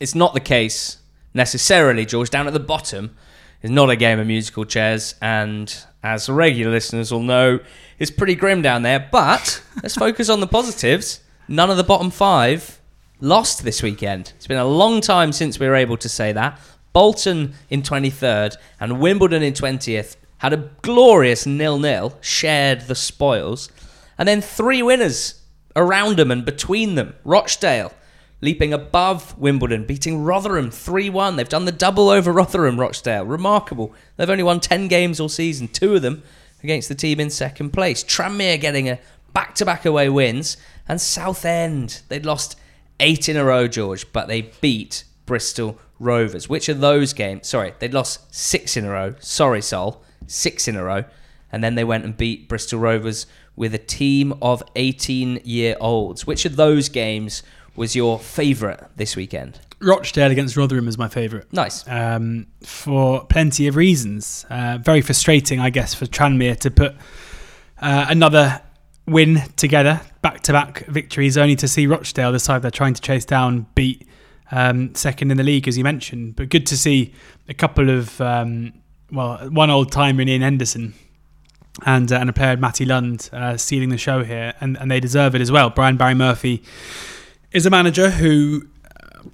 [0.02, 0.98] It's not the case
[1.34, 2.30] necessarily, George.
[2.30, 3.16] Down at the bottom
[3.62, 5.74] is not a game of musical chairs, and
[6.04, 7.60] as regular listeners will know,
[8.00, 9.08] it's pretty grim down there.
[9.12, 12.80] But let's focus on the positives none of the bottom five
[13.20, 14.34] lost this weekend.
[14.38, 16.60] It's been a long time since we were able to say that.
[16.94, 23.70] Bolton in 23rd and Wimbledon in 20th had a glorious nil-nil, shared the spoils,
[24.18, 25.42] and then three winners
[25.76, 27.14] around them and between them.
[27.24, 27.94] Rochdale
[28.42, 31.36] leaping above Wimbledon, beating Rotherham 3-1.
[31.36, 33.26] They've done the double over Rotherham, Rochdale.
[33.26, 33.94] Remarkable.
[34.18, 36.24] They've only won 10 games all season, two of them
[36.64, 38.04] against the team in second place.
[38.04, 39.00] Tranmere getting a
[39.34, 42.02] back-to-back away wins, and Southend.
[42.10, 42.58] They'd lost
[43.00, 46.50] eight in a row, George, but they beat Bristol Rovers.
[46.50, 47.48] Which of those games?
[47.48, 49.16] Sorry, they'd lost six in a row.
[49.20, 51.06] Sorry, Sol, six in a row,
[51.52, 53.26] and then they went and beat Bristol Rovers
[53.56, 56.26] with a team of 18-year-olds.
[56.26, 57.44] Which of those games
[57.76, 59.60] was your favourite this weekend?
[59.80, 61.52] Rochdale against Rotherham is my favourite.
[61.52, 61.88] Nice.
[61.88, 64.46] Um, for plenty of reasons.
[64.50, 66.96] Uh, very frustrating, I guess, for Tranmere to put
[67.82, 68.62] uh, another
[69.08, 73.02] win together, back to back victories, only to see Rochdale, the side they're trying to
[73.02, 74.08] chase down, beat
[74.52, 76.36] um, second in the league, as you mentioned.
[76.36, 77.14] But good to see
[77.50, 78.74] a couple of, um,
[79.12, 80.94] well, one old timer in Ian Henderson
[81.86, 85.00] and, uh, and a player, Matty Lund, uh, sealing the show here, and, and they
[85.00, 85.72] deserve it as well.
[85.72, 86.64] Brian Barry Murphy
[87.52, 88.68] is a manager who.
[88.86, 89.30] Uh,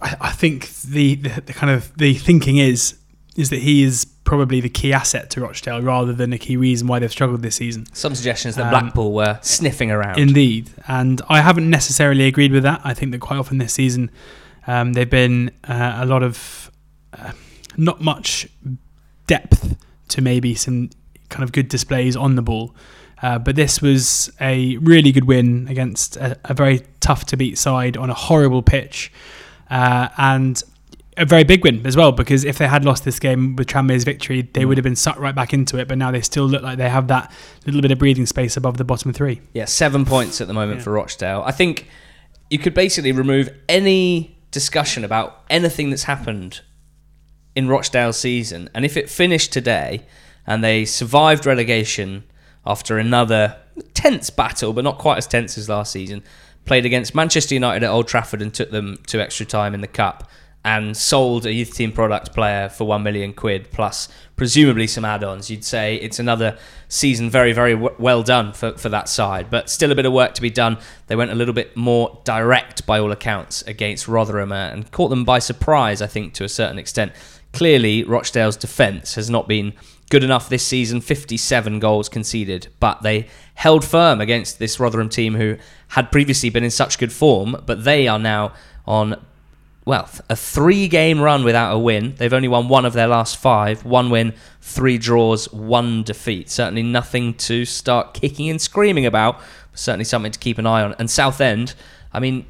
[0.00, 2.96] I, I think the, the, the kind of the thinking is
[3.36, 6.86] is that he is probably the key asset to Rochdale rather than a key reason
[6.86, 7.86] why they've struggled this season.
[7.94, 10.18] Some suggestions that Um, Blackpool were sniffing around.
[10.18, 12.80] Indeed, and I haven't necessarily agreed with that.
[12.84, 14.10] I think that quite often this season
[14.66, 16.70] um, they've been uh, a lot of
[17.18, 17.32] uh,
[17.76, 18.48] not much
[19.26, 19.76] depth
[20.08, 20.90] to maybe some
[21.30, 22.74] kind of good displays on the ball.
[23.22, 27.56] Uh, but this was a really good win against a, a very tough to beat
[27.56, 29.12] side on a horrible pitch,
[29.70, 30.62] uh, and
[31.16, 32.10] a very big win as well.
[32.10, 34.68] Because if they had lost this game with Tranmere's victory, they Mm.
[34.68, 35.86] would have been sucked right back into it.
[35.86, 37.30] But now they still look like they have that
[37.64, 39.40] little bit of breathing space above the bottom three.
[39.52, 40.84] Yeah, seven points at the moment Yeah.
[40.84, 41.42] for Rochdale.
[41.46, 41.86] I think
[42.50, 46.60] you could basically remove any discussion about anything that's happened
[47.54, 50.02] in Rochdale's season, and if it finished today
[50.46, 52.24] and they survived relegation
[52.66, 53.56] after another
[53.94, 56.22] tense battle, but not quite as tense as last season,
[56.64, 59.86] played against Manchester United at Old Trafford and took them to extra time in the
[59.86, 60.28] cup.
[60.64, 65.50] And sold a youth team product player for one million quid plus presumably some add-ons.
[65.50, 66.56] You'd say it's another
[66.86, 70.12] season very, very w- well done for, for that side, but still a bit of
[70.12, 70.78] work to be done.
[71.08, 75.08] They went a little bit more direct by all accounts against Rotherham uh, and caught
[75.08, 77.10] them by surprise, I think, to a certain extent.
[77.52, 79.72] Clearly, Rochdale's defence has not been
[80.12, 85.36] good enough this season 57 goals conceded, but they held firm against this Rotherham team
[85.36, 85.56] who
[85.88, 88.52] had previously been in such good form, but they are now
[88.86, 89.24] on
[89.86, 92.14] well, a three game run without a win.
[92.16, 96.50] They've only won one of their last five one win, three draws, one defeat.
[96.50, 99.38] Certainly nothing to start kicking and screaming about,
[99.70, 100.94] but certainly something to keep an eye on.
[100.98, 101.74] And Southend,
[102.12, 102.44] I mean,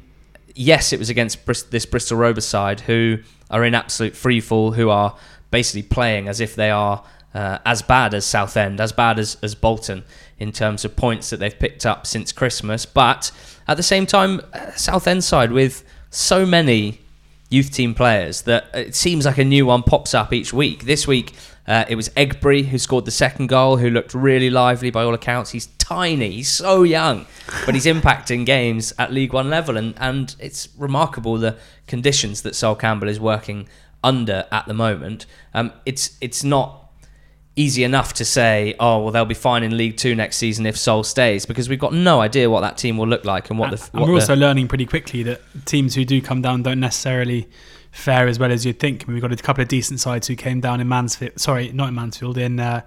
[0.53, 5.15] yes, it was against this Bristol Rovers side who are in absolute freefall, who are
[5.49, 9.55] basically playing as if they are uh, as bad as Southend, as bad as, as
[9.55, 10.03] Bolton
[10.37, 12.85] in terms of points that they've picked up since Christmas.
[12.85, 13.31] But
[13.67, 16.99] at the same time, uh, Southend side with so many
[17.49, 20.85] youth team players that it seems like a new one pops up each week.
[20.85, 21.33] This week,
[21.67, 25.13] uh, it was Egbury who scored the second goal, who looked really lively by all
[25.13, 25.51] accounts.
[25.51, 27.25] He's tiny, he's so young,
[27.65, 31.57] but he's impacting games at League One level, and, and it's remarkable the
[31.87, 33.67] conditions that Sol Campbell is working
[34.03, 35.25] under at the moment.
[35.53, 36.82] Um, it's it's not
[37.55, 40.77] easy enough to say, oh well, they'll be fine in League Two next season if
[40.77, 43.71] Sol stays, because we've got no idea what that team will look like and what
[43.71, 43.89] and, the.
[43.91, 46.79] And what we're the, also learning pretty quickly that teams who do come down don't
[46.79, 47.47] necessarily
[47.91, 49.03] fare as well as you'd think.
[49.03, 51.39] I mean, we've got a couple of decent sides who came down in Mansfield.
[51.39, 52.59] Sorry, not in Mansfield, in.
[52.59, 52.81] Uh,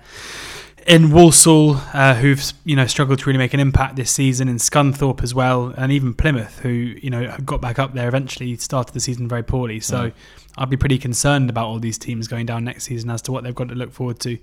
[0.87, 4.57] in Walsall, uh, who've you know struggled to really make an impact this season, in
[4.57, 8.95] Scunthorpe as well, and even Plymouth, who you know got back up there eventually, started
[8.95, 9.81] the season very poorly.
[9.81, 10.13] So mm.
[10.57, 13.45] I'd be pretty concerned about all these teams going down next season as to what
[13.45, 14.39] they've got to look forward to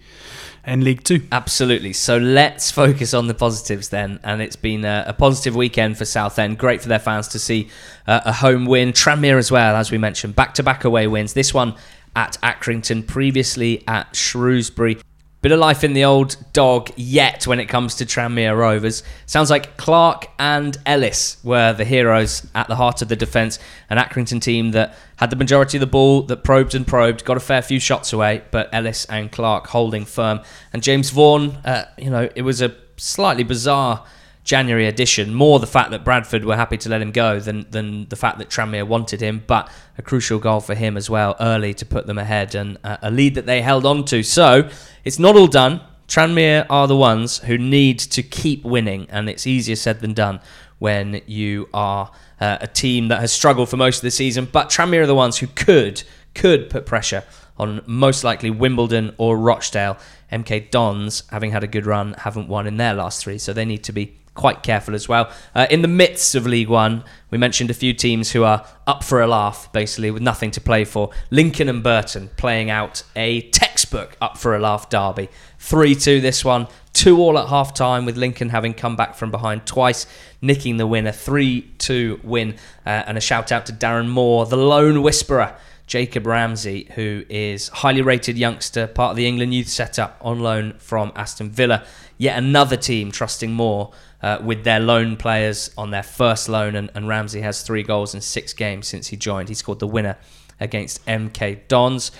[0.66, 1.28] in League Two.
[1.32, 1.93] Absolutely.
[1.93, 4.20] So let's focus on the positives then.
[4.24, 6.57] And it's been a, a positive weekend for Southend.
[6.57, 7.70] Great for their fans to see
[8.07, 8.91] uh, a home win.
[8.91, 11.34] Tranmere as well, as we mentioned, back to back away wins.
[11.34, 11.76] This one
[12.16, 14.99] at Accrington, previously at Shrewsbury.
[15.44, 19.04] Bit of life in the old dog yet when it comes to Tranmere Rovers.
[19.26, 23.60] Sounds like Clark and Ellis were the heroes at the heart of the defence.
[23.89, 27.36] An Accrington team that had the majority of the ball, that probed and probed, got
[27.36, 30.39] a fair few shots away, but Ellis and Clark holding firm.
[30.72, 34.06] And James Vaughan, uh, you know, it was a slightly bizarre
[34.44, 35.34] January edition.
[35.34, 38.39] More the fact that Bradford were happy to let him go than than the fact
[38.39, 42.08] that Tranmere wanted him, but a crucial goal for him as well early to put
[42.08, 44.24] them ahead and a lead that they held on to.
[44.24, 44.70] So
[45.04, 45.82] it's not all done.
[46.08, 50.41] Tranmere are the ones who need to keep winning, and it's easier said than done
[50.80, 54.48] when you are uh, a team that has struggled for most of the season.
[54.52, 56.04] But Tranmere are the ones who could
[56.36, 57.24] could put pressure
[57.58, 59.98] on most likely Wimbledon or Rochdale.
[60.32, 63.66] MK Dons, having had a good run, haven't won in their last three, so they
[63.66, 65.32] need to be quite careful as well.
[65.54, 69.04] Uh, in the midst of League One, we mentioned a few teams who are up
[69.04, 71.12] for a laugh, basically, with nothing to play for.
[71.30, 75.30] Lincoln and Burton playing out a textbook up for a laugh derby.
[75.60, 79.32] 3 2 this one, 2 all at half time, with Lincoln having come back from
[79.32, 80.06] behind twice,
[80.42, 81.12] nicking the winner.
[81.12, 82.56] 3 2 win.
[82.86, 85.56] Uh, and a shout out to Darren Moore, the loan whisperer.
[85.86, 90.74] Jacob Ramsey, who is highly rated youngster, part of the England youth setup on loan
[90.80, 91.86] from Aston Villa.
[92.18, 93.92] Yet another team trusting more
[94.24, 98.16] uh, with their loan players on their first loan, and, and Ramsey has three goals
[98.16, 99.50] in six games since he joined.
[99.50, 100.18] He scored the winner
[100.60, 102.12] against MK Dons.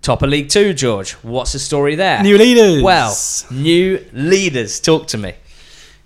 [0.00, 1.12] Top of League Two, George.
[1.14, 2.22] What's the story there?
[2.22, 2.82] New leaders.
[2.82, 3.14] Well,
[3.50, 4.80] new leaders.
[4.80, 5.34] Talk to me.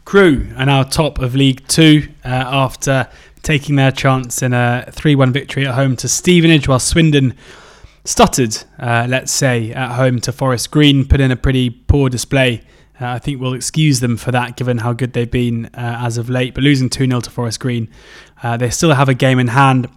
[0.04, 3.08] Crewe are now top of League Two uh, after
[3.42, 7.34] taking their chance in a 3 1 victory at home to Stevenage, while Swindon
[8.04, 12.62] stuttered, uh, let's say, at home to Forest Green, put in a pretty poor display
[13.00, 16.16] uh, I think we'll excuse them for that given how good they've been uh, as
[16.16, 16.54] of late.
[16.54, 17.88] But losing 2 0 to Forest Green,
[18.42, 19.88] uh, they still have a game in hand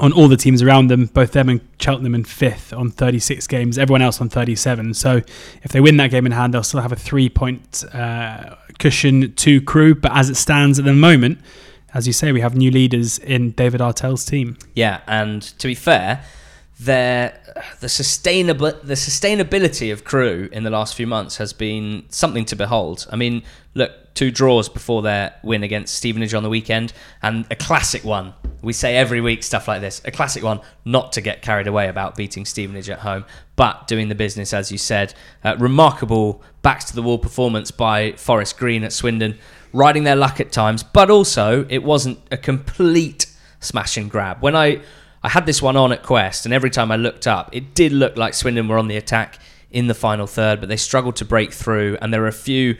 [0.00, 3.78] on all the teams around them, both them and Cheltenham in fifth on 36 games,
[3.78, 4.94] everyone else on 37.
[4.94, 5.22] So
[5.62, 9.32] if they win that game in hand, they'll still have a three point uh, cushion
[9.34, 9.94] to Crewe.
[9.94, 11.38] But as it stands at the moment,
[11.94, 14.58] as you say, we have new leaders in David Artell's team.
[14.74, 16.22] Yeah, and to be fair,
[16.80, 17.40] their
[17.80, 22.56] the sustainable the sustainability of Crewe in the last few months has been something to
[22.56, 23.06] behold.
[23.10, 23.42] I mean,
[23.74, 28.34] look, two draws before their win against Stevenage on the weekend, and a classic one.
[28.62, 30.02] We say every week stuff like this.
[30.04, 33.24] A classic one, not to get carried away about beating Stevenage at home,
[33.56, 35.14] but doing the business as you said.
[35.44, 39.36] Uh, remarkable backs to the wall performance by Forest Green at Swindon,
[39.72, 43.26] riding their luck at times, but also it wasn't a complete
[43.60, 44.40] smash and grab.
[44.40, 44.80] When I
[45.22, 47.92] I had this one on at Quest, and every time I looked up, it did
[47.92, 49.38] look like Swindon were on the attack
[49.70, 51.98] in the final third, but they struggled to break through.
[52.00, 52.76] And there were a few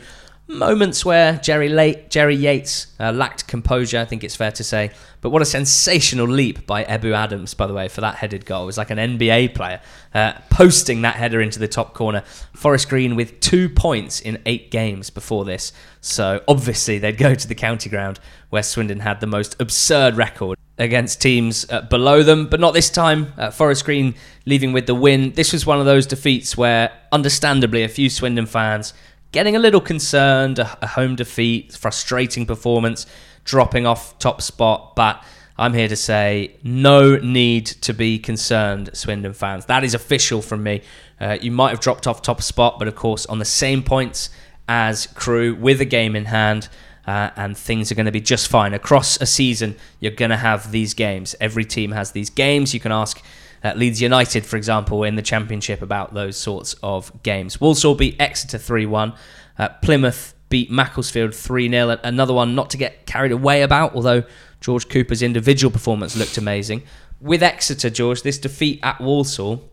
[0.47, 4.91] moments where Jerry, Late, Jerry Yates uh, lacked composure, I think it's fair to say.
[5.21, 8.63] But what a sensational leap by Ebou Adams, by the way, for that headed goal.
[8.63, 9.81] It was like an NBA player
[10.13, 12.23] uh, posting that header into the top corner.
[12.53, 15.71] Forest Green with two points in eight games before this.
[16.01, 18.19] So obviously they'd go to the county ground
[18.49, 22.89] where Swindon had the most absurd record against teams uh, below them, but not this
[22.89, 23.33] time.
[23.37, 24.15] Uh, Forest Green
[24.45, 25.33] leaving with the win.
[25.33, 28.93] This was one of those defeats where, understandably, a few Swindon fans
[29.31, 33.05] getting a little concerned, a, a home defeat, frustrating performance,
[33.43, 35.23] dropping off top spot, but.
[35.57, 39.65] I'm here to say no need to be concerned, Swindon fans.
[39.65, 40.83] That is official from me.
[41.19, 44.29] Uh, you might have dropped off top spot, but of course on the same points
[44.69, 46.69] as Crewe with a game in hand
[47.09, 48.71] uh, and things are going to be just fine.
[48.75, 51.35] Across a season, you're going to have these games.
[51.41, 52.71] Every team has these games.
[52.71, 53.19] You can ask
[53.63, 57.59] uh, Leeds United, for example, in the Championship about those sorts of games.
[57.59, 59.13] Walsall beat Exeter 3 1.
[59.57, 61.97] Uh, Plymouth beat Macclesfield 3 0.
[62.03, 64.21] Another one not to get carried away about, although
[64.61, 66.83] George Cooper's individual performance looked amazing.
[67.19, 69.67] With Exeter, George, this defeat at Walsall,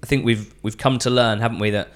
[0.00, 1.88] I think we've we've come to learn, haven't we, that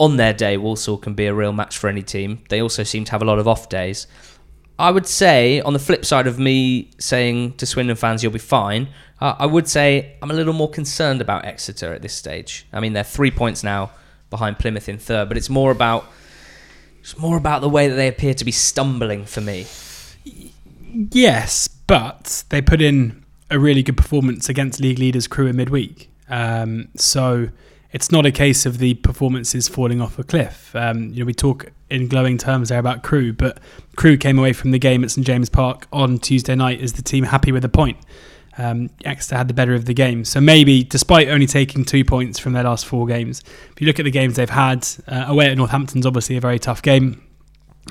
[0.00, 2.42] on their day Walsall can be a real match for any team.
[2.48, 4.06] They also seem to have a lot of off days.
[4.78, 8.38] I would say, on the flip side of me saying to Swindon fans, you'll be
[8.38, 8.88] fine,
[9.20, 12.66] uh, I would say I'm a little more concerned about Exeter at this stage.
[12.72, 13.90] I mean, they're three points now
[14.30, 16.10] behind Plymouth in third, but it's more about
[17.00, 19.66] it's more about the way that they appear to be stumbling for me.
[21.12, 26.10] Yes, but they put in a really good performance against league leaders Crewe in midweek.
[26.28, 27.50] Um, so
[27.92, 30.74] it's not a case of the performances falling off a cliff.
[30.76, 33.58] Um, you know, we talk in glowing terms there about Crewe, but
[33.96, 37.02] Crewe came away from the game at St James Park on Tuesday night as the
[37.02, 37.98] team happy with a point.
[38.58, 40.24] Um, Exeter had the better of the game.
[40.24, 43.98] So maybe, despite only taking two points from their last four games, if you look
[43.98, 47.22] at the games they've had, uh, away at Northampton's obviously a very tough game.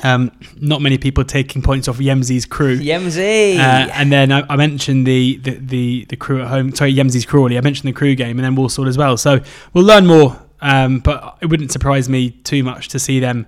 [0.04, 0.32] Um,
[0.62, 2.78] not many people taking points off Yemzi's crew.
[2.80, 3.58] Yemzi!
[3.58, 7.26] Uh, and then I, I mentioned the, the, the, the Crewe at home, sorry, Yemzi's
[7.26, 7.58] Crawley.
[7.58, 9.18] I mentioned the Crewe game and then Walsall as well.
[9.18, 9.40] So
[9.74, 13.46] we'll learn more, um, but it wouldn't surprise me too much to see them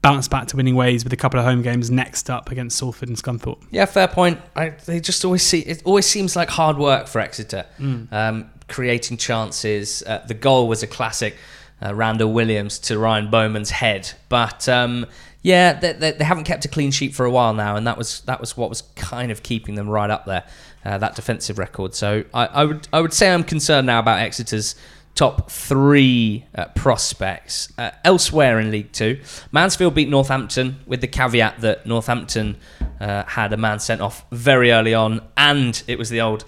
[0.00, 3.08] bounce back to winning ways with a couple of home games next up against Salford
[3.10, 3.60] and Scunthorpe.
[3.70, 4.40] Yeah, fair point.
[4.56, 5.82] I, they just always see it.
[5.84, 8.10] Always seems like hard work for Exeter, Mm.
[8.10, 10.02] um, creating chances.
[10.06, 11.36] Uh, the goal was a classic,
[11.84, 14.10] uh, Randall Williams to Ryan Bowman's head.
[14.30, 15.04] But um,
[15.42, 17.96] yeah, they, they, they haven't kept a clean sheet for a while now, and that
[17.96, 20.44] was that was what was kind of keeping them right up there.
[20.84, 21.94] Uh, that defensive record.
[21.94, 24.74] So I, I would I would say I'm concerned now about Exeter's
[25.14, 27.72] top three uh, prospects.
[27.78, 29.18] Uh, elsewhere in League Two,
[29.50, 32.56] Mansfield beat Northampton with the caveat that Northampton
[33.00, 36.44] uh, had a man sent off very early on, and it was the old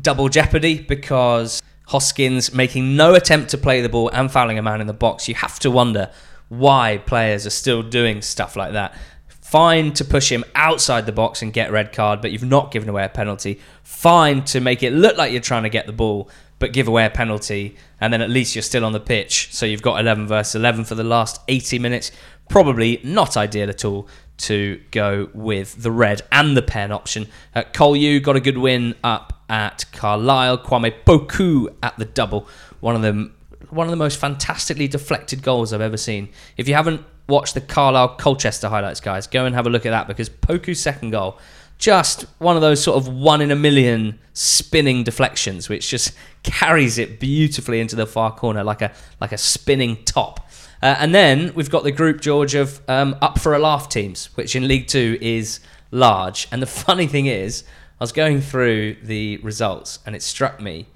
[0.00, 4.82] double jeopardy because Hoskins making no attempt to play the ball and fouling a man
[4.82, 5.28] in the box.
[5.28, 6.10] You have to wonder
[6.48, 8.94] why players are still doing stuff like that.
[9.28, 12.88] Fine to push him outside the box and get red card, but you've not given
[12.88, 13.60] away a penalty.
[13.82, 16.28] Fine to make it look like you're trying to get the ball,
[16.58, 19.50] but give away a penalty, and then at least you're still on the pitch.
[19.52, 22.10] So you've got 11 versus 11 for the last 80 minutes.
[22.48, 27.28] Probably not ideal at all to go with the red and the pen option.
[27.54, 30.58] Uh, Col U got a good win up at Carlisle.
[30.58, 32.48] Kwame Poku at the double.
[32.80, 33.34] One of them,
[33.74, 36.28] one of the most fantastically deflected goals I've ever seen.
[36.56, 39.90] If you haven't watched the Carlisle Colchester highlights, guys, go and have a look at
[39.90, 41.38] that because Poku's second goal,
[41.78, 46.12] just one of those sort of one in a million spinning deflections, which just
[46.42, 50.48] carries it beautifully into the far corner like a like a spinning top.
[50.82, 54.26] Uh, and then we've got the group, George, of um, up for a laugh teams,
[54.36, 55.60] which in League Two is
[55.90, 56.46] large.
[56.52, 57.64] And the funny thing is,
[58.00, 60.86] I was going through the results and it struck me,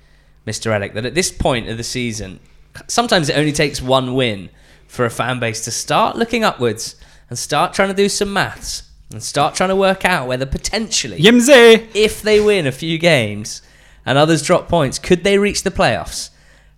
[0.47, 0.71] Mr.
[0.73, 2.41] Elek, that at this point of the season,
[2.87, 4.51] sometimes it only takes one win
[4.87, 6.97] for a fan base to start looking upwards
[7.29, 11.19] and start trying to do some maths and start trying to work out whether potentially,
[11.19, 11.89] Yemze!
[11.95, 13.63] if they win a few games
[14.05, 16.31] and others drop points, could they reach the playoffs?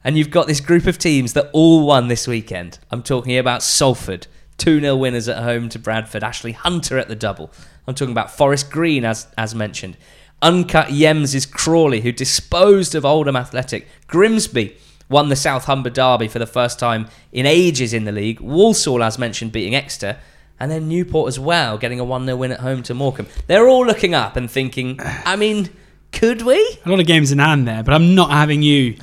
[0.02, 2.78] And you've got this group of teams that all won this weekend.
[2.90, 4.26] I'm talking about Salford,
[4.58, 7.50] 2 0 winners at home to Bradford, Ashley Hunter at the double.
[7.86, 9.96] I'm talking about Forest Green, as, as mentioned.
[10.42, 13.86] Uncut Yems is Crawley, who disposed of Oldham Athletic.
[14.06, 14.76] Grimsby
[15.10, 18.40] won the South Humber Derby for the first time in ages in the league.
[18.40, 20.16] Walsall, as mentioned, beating Exeter.
[20.58, 23.26] And then Newport as well, getting a 1 0 win at home to Morecambe.
[23.46, 25.70] They're all looking up and thinking, I mean,
[26.12, 26.56] could we?
[26.84, 28.96] A lot of games in hand there, but I'm not having you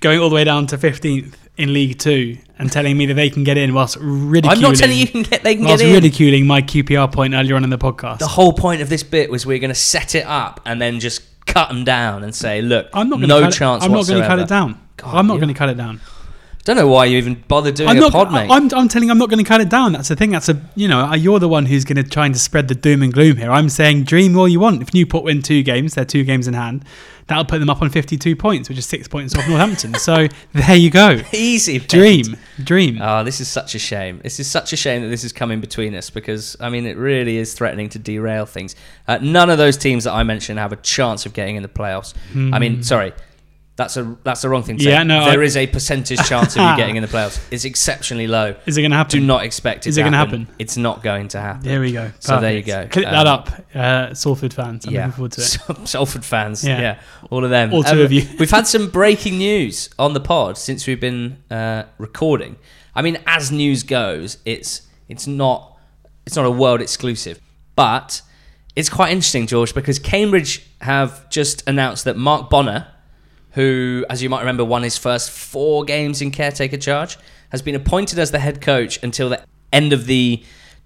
[0.00, 3.30] going all the way down to 15th in League Two and telling me that they
[3.30, 4.64] can get in whilst ridiculing.
[4.64, 5.94] I'm not telling you can get they can whilst get in.
[5.94, 8.18] ridiculing my QPR point earlier on in the podcast.
[8.18, 10.98] the whole point of this bit was we're going to set it up and then
[10.98, 14.06] just cut them down and say, look, I'm not no cut chance It, I'm not
[14.06, 14.87] going to cut it down.
[14.98, 16.00] God, I'm not you- going to cut it down.
[16.64, 18.12] Don't know why you even bother doing I'm a not.
[18.12, 18.50] pod, mate.
[18.50, 19.08] I'm, I'm telling.
[19.08, 19.92] you, I'm not going to cut it down.
[19.92, 20.32] That's the thing.
[20.32, 20.60] That's a.
[20.74, 23.10] You know, uh, you're the one who's going to try to spread the doom and
[23.10, 23.50] gloom here.
[23.50, 24.82] I'm saying dream all you want.
[24.82, 26.84] If Newport win two games, they're two games in hand.
[27.26, 29.94] That'll put them up on 52 points, which is six points off Northampton.
[29.94, 31.22] so there you go.
[31.32, 31.88] Easy, mate.
[31.88, 32.98] Dream, dream.
[33.00, 34.20] Oh, this is such a shame.
[34.22, 36.98] This is such a shame that this is coming between us because, I mean, it
[36.98, 38.76] really is threatening to derail things.
[39.06, 41.68] Uh, none of those teams that I mentioned have a chance of getting in the
[41.68, 42.14] playoffs.
[42.32, 42.52] Hmm.
[42.52, 43.12] I mean, sorry,
[43.78, 44.90] that's a that's the wrong thing to say.
[44.90, 47.40] Yeah, no, There I- is a percentage chance of you getting in the playoffs.
[47.50, 48.56] It's exceptionally low.
[48.66, 49.20] Is it going to happen?
[49.20, 50.40] Do not expect it Is it gonna happen.
[50.46, 50.56] happen?
[50.58, 51.62] It's not going to happen.
[51.62, 52.10] There we go.
[52.18, 52.92] So there you Perfect.
[52.92, 53.00] go.
[53.00, 54.84] Click that Um, up, uh, Salford fans.
[54.84, 55.44] I'm looking forward to it.
[55.44, 56.80] Sal- Salford fans, Yeah.
[56.80, 56.98] yeah.
[57.30, 57.68] all of them.
[57.70, 58.28] Um, All two of you.
[58.38, 62.56] we've had some breaking news on the pod since we've been uh, recording.
[62.96, 65.78] I mean, as news goes, it's it's not
[66.26, 67.40] it's not a world exclusive,
[67.76, 68.22] but
[68.74, 72.86] it's quite interesting, George, because Cambridge have just announced that Mark Bonner,
[73.52, 77.18] who, as you might remember, won his first four games in caretaker charge,
[77.50, 79.42] has been appointed as the head coach until the
[79.72, 80.42] end of the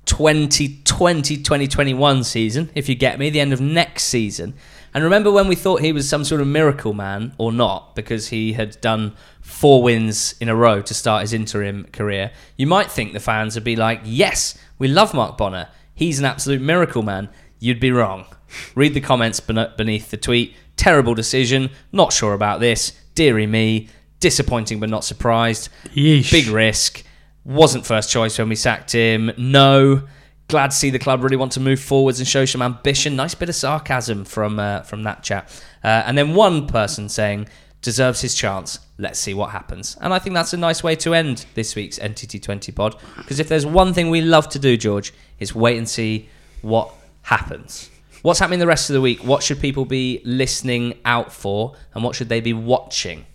[0.07, 4.55] 2020 2021 season, if you get me, the end of next season.
[4.95, 8.29] And remember when we thought he was some sort of miracle man or not because
[8.29, 12.31] he had done four wins in a row to start his interim career?
[12.57, 15.69] You might think the fans would be like, yes, we love Mark Bonner.
[15.95, 17.31] He's an absolute miracle man.
[17.59, 18.27] You'd be wrong.
[18.75, 20.55] Read the comments beneath the tweet.
[20.77, 21.71] Terrible decision.
[21.93, 22.93] Not sure about this.
[23.15, 23.89] Deary me.
[24.21, 25.69] Disappointing but not surprised.
[25.95, 26.31] Yeesh.
[26.31, 27.05] Big risk.
[27.45, 29.33] Wasn't first choice when we sacked him.
[29.37, 30.03] No.
[30.49, 33.17] Glad to see the club really want to move forwards and show some ambition.
[33.17, 35.51] Nice bit of sarcasm from uh, from that chat.
[35.83, 37.49] Uh, and then one person saying
[37.81, 38.79] deserves his chance.
[38.97, 39.97] Let's see what happens.
[40.01, 42.97] And I think that's a nice way to end this week's NTT20 pod.
[43.17, 46.29] Because if there's one thing we love to do, George, is wait and see
[46.63, 47.91] what happens.
[48.23, 49.25] What's happening the rest of the week?
[49.25, 53.27] What should people be listening out for, and what should they be watching?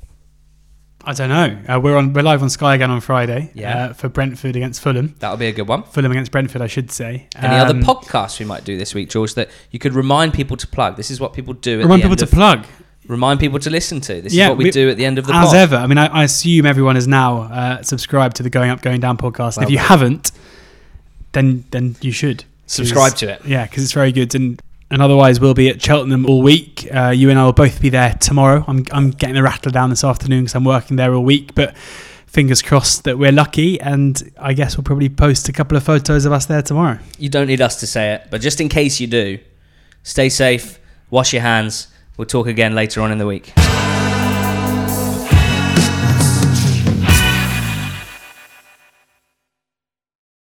[1.04, 1.76] I don't know.
[1.76, 2.14] Uh, we're on.
[2.14, 3.52] We're live on Sky again on Friday.
[3.54, 3.88] Yeah.
[3.88, 5.16] Uh, for Brentford against Fulham.
[5.20, 5.84] That'll be a good one.
[5.84, 7.28] Fulham against Brentford, I should say.
[7.36, 10.56] Any um, other podcasts we might do this week, George, that you could remind people
[10.56, 10.96] to plug?
[10.96, 11.80] This is what people do.
[11.80, 12.66] remind people to of, plug.
[13.08, 14.22] Remind people to listen to.
[14.22, 15.56] This yeah, is what we, we, do at the end of the as pod.
[15.56, 15.76] ever.
[15.76, 19.02] I mean, I, I, assume everyone is now uh, subscribed to the Going Up, Going
[19.02, 19.58] Down podcast.
[19.58, 20.32] Well, if you haven't,
[21.34, 23.46] then then you should subscribe to it.
[23.46, 24.36] Yeah, because it's very good.
[24.36, 26.88] And and otherwise we'll be at Cheltenham all week.
[26.94, 28.64] Uh, you and I will both be there tomorrow.
[28.68, 31.76] I'm I'm getting the rattler down this afternoon because I'm working there all week, but
[31.78, 36.26] fingers crossed that we're lucky and I guess we'll probably post a couple of photos
[36.26, 37.00] of us there tomorrow.
[37.18, 39.40] You don't need us to say it, but just in case you do,
[40.04, 40.80] stay safe,
[41.10, 41.88] wash your hands.
[42.18, 43.54] We'll talk again later on in the week.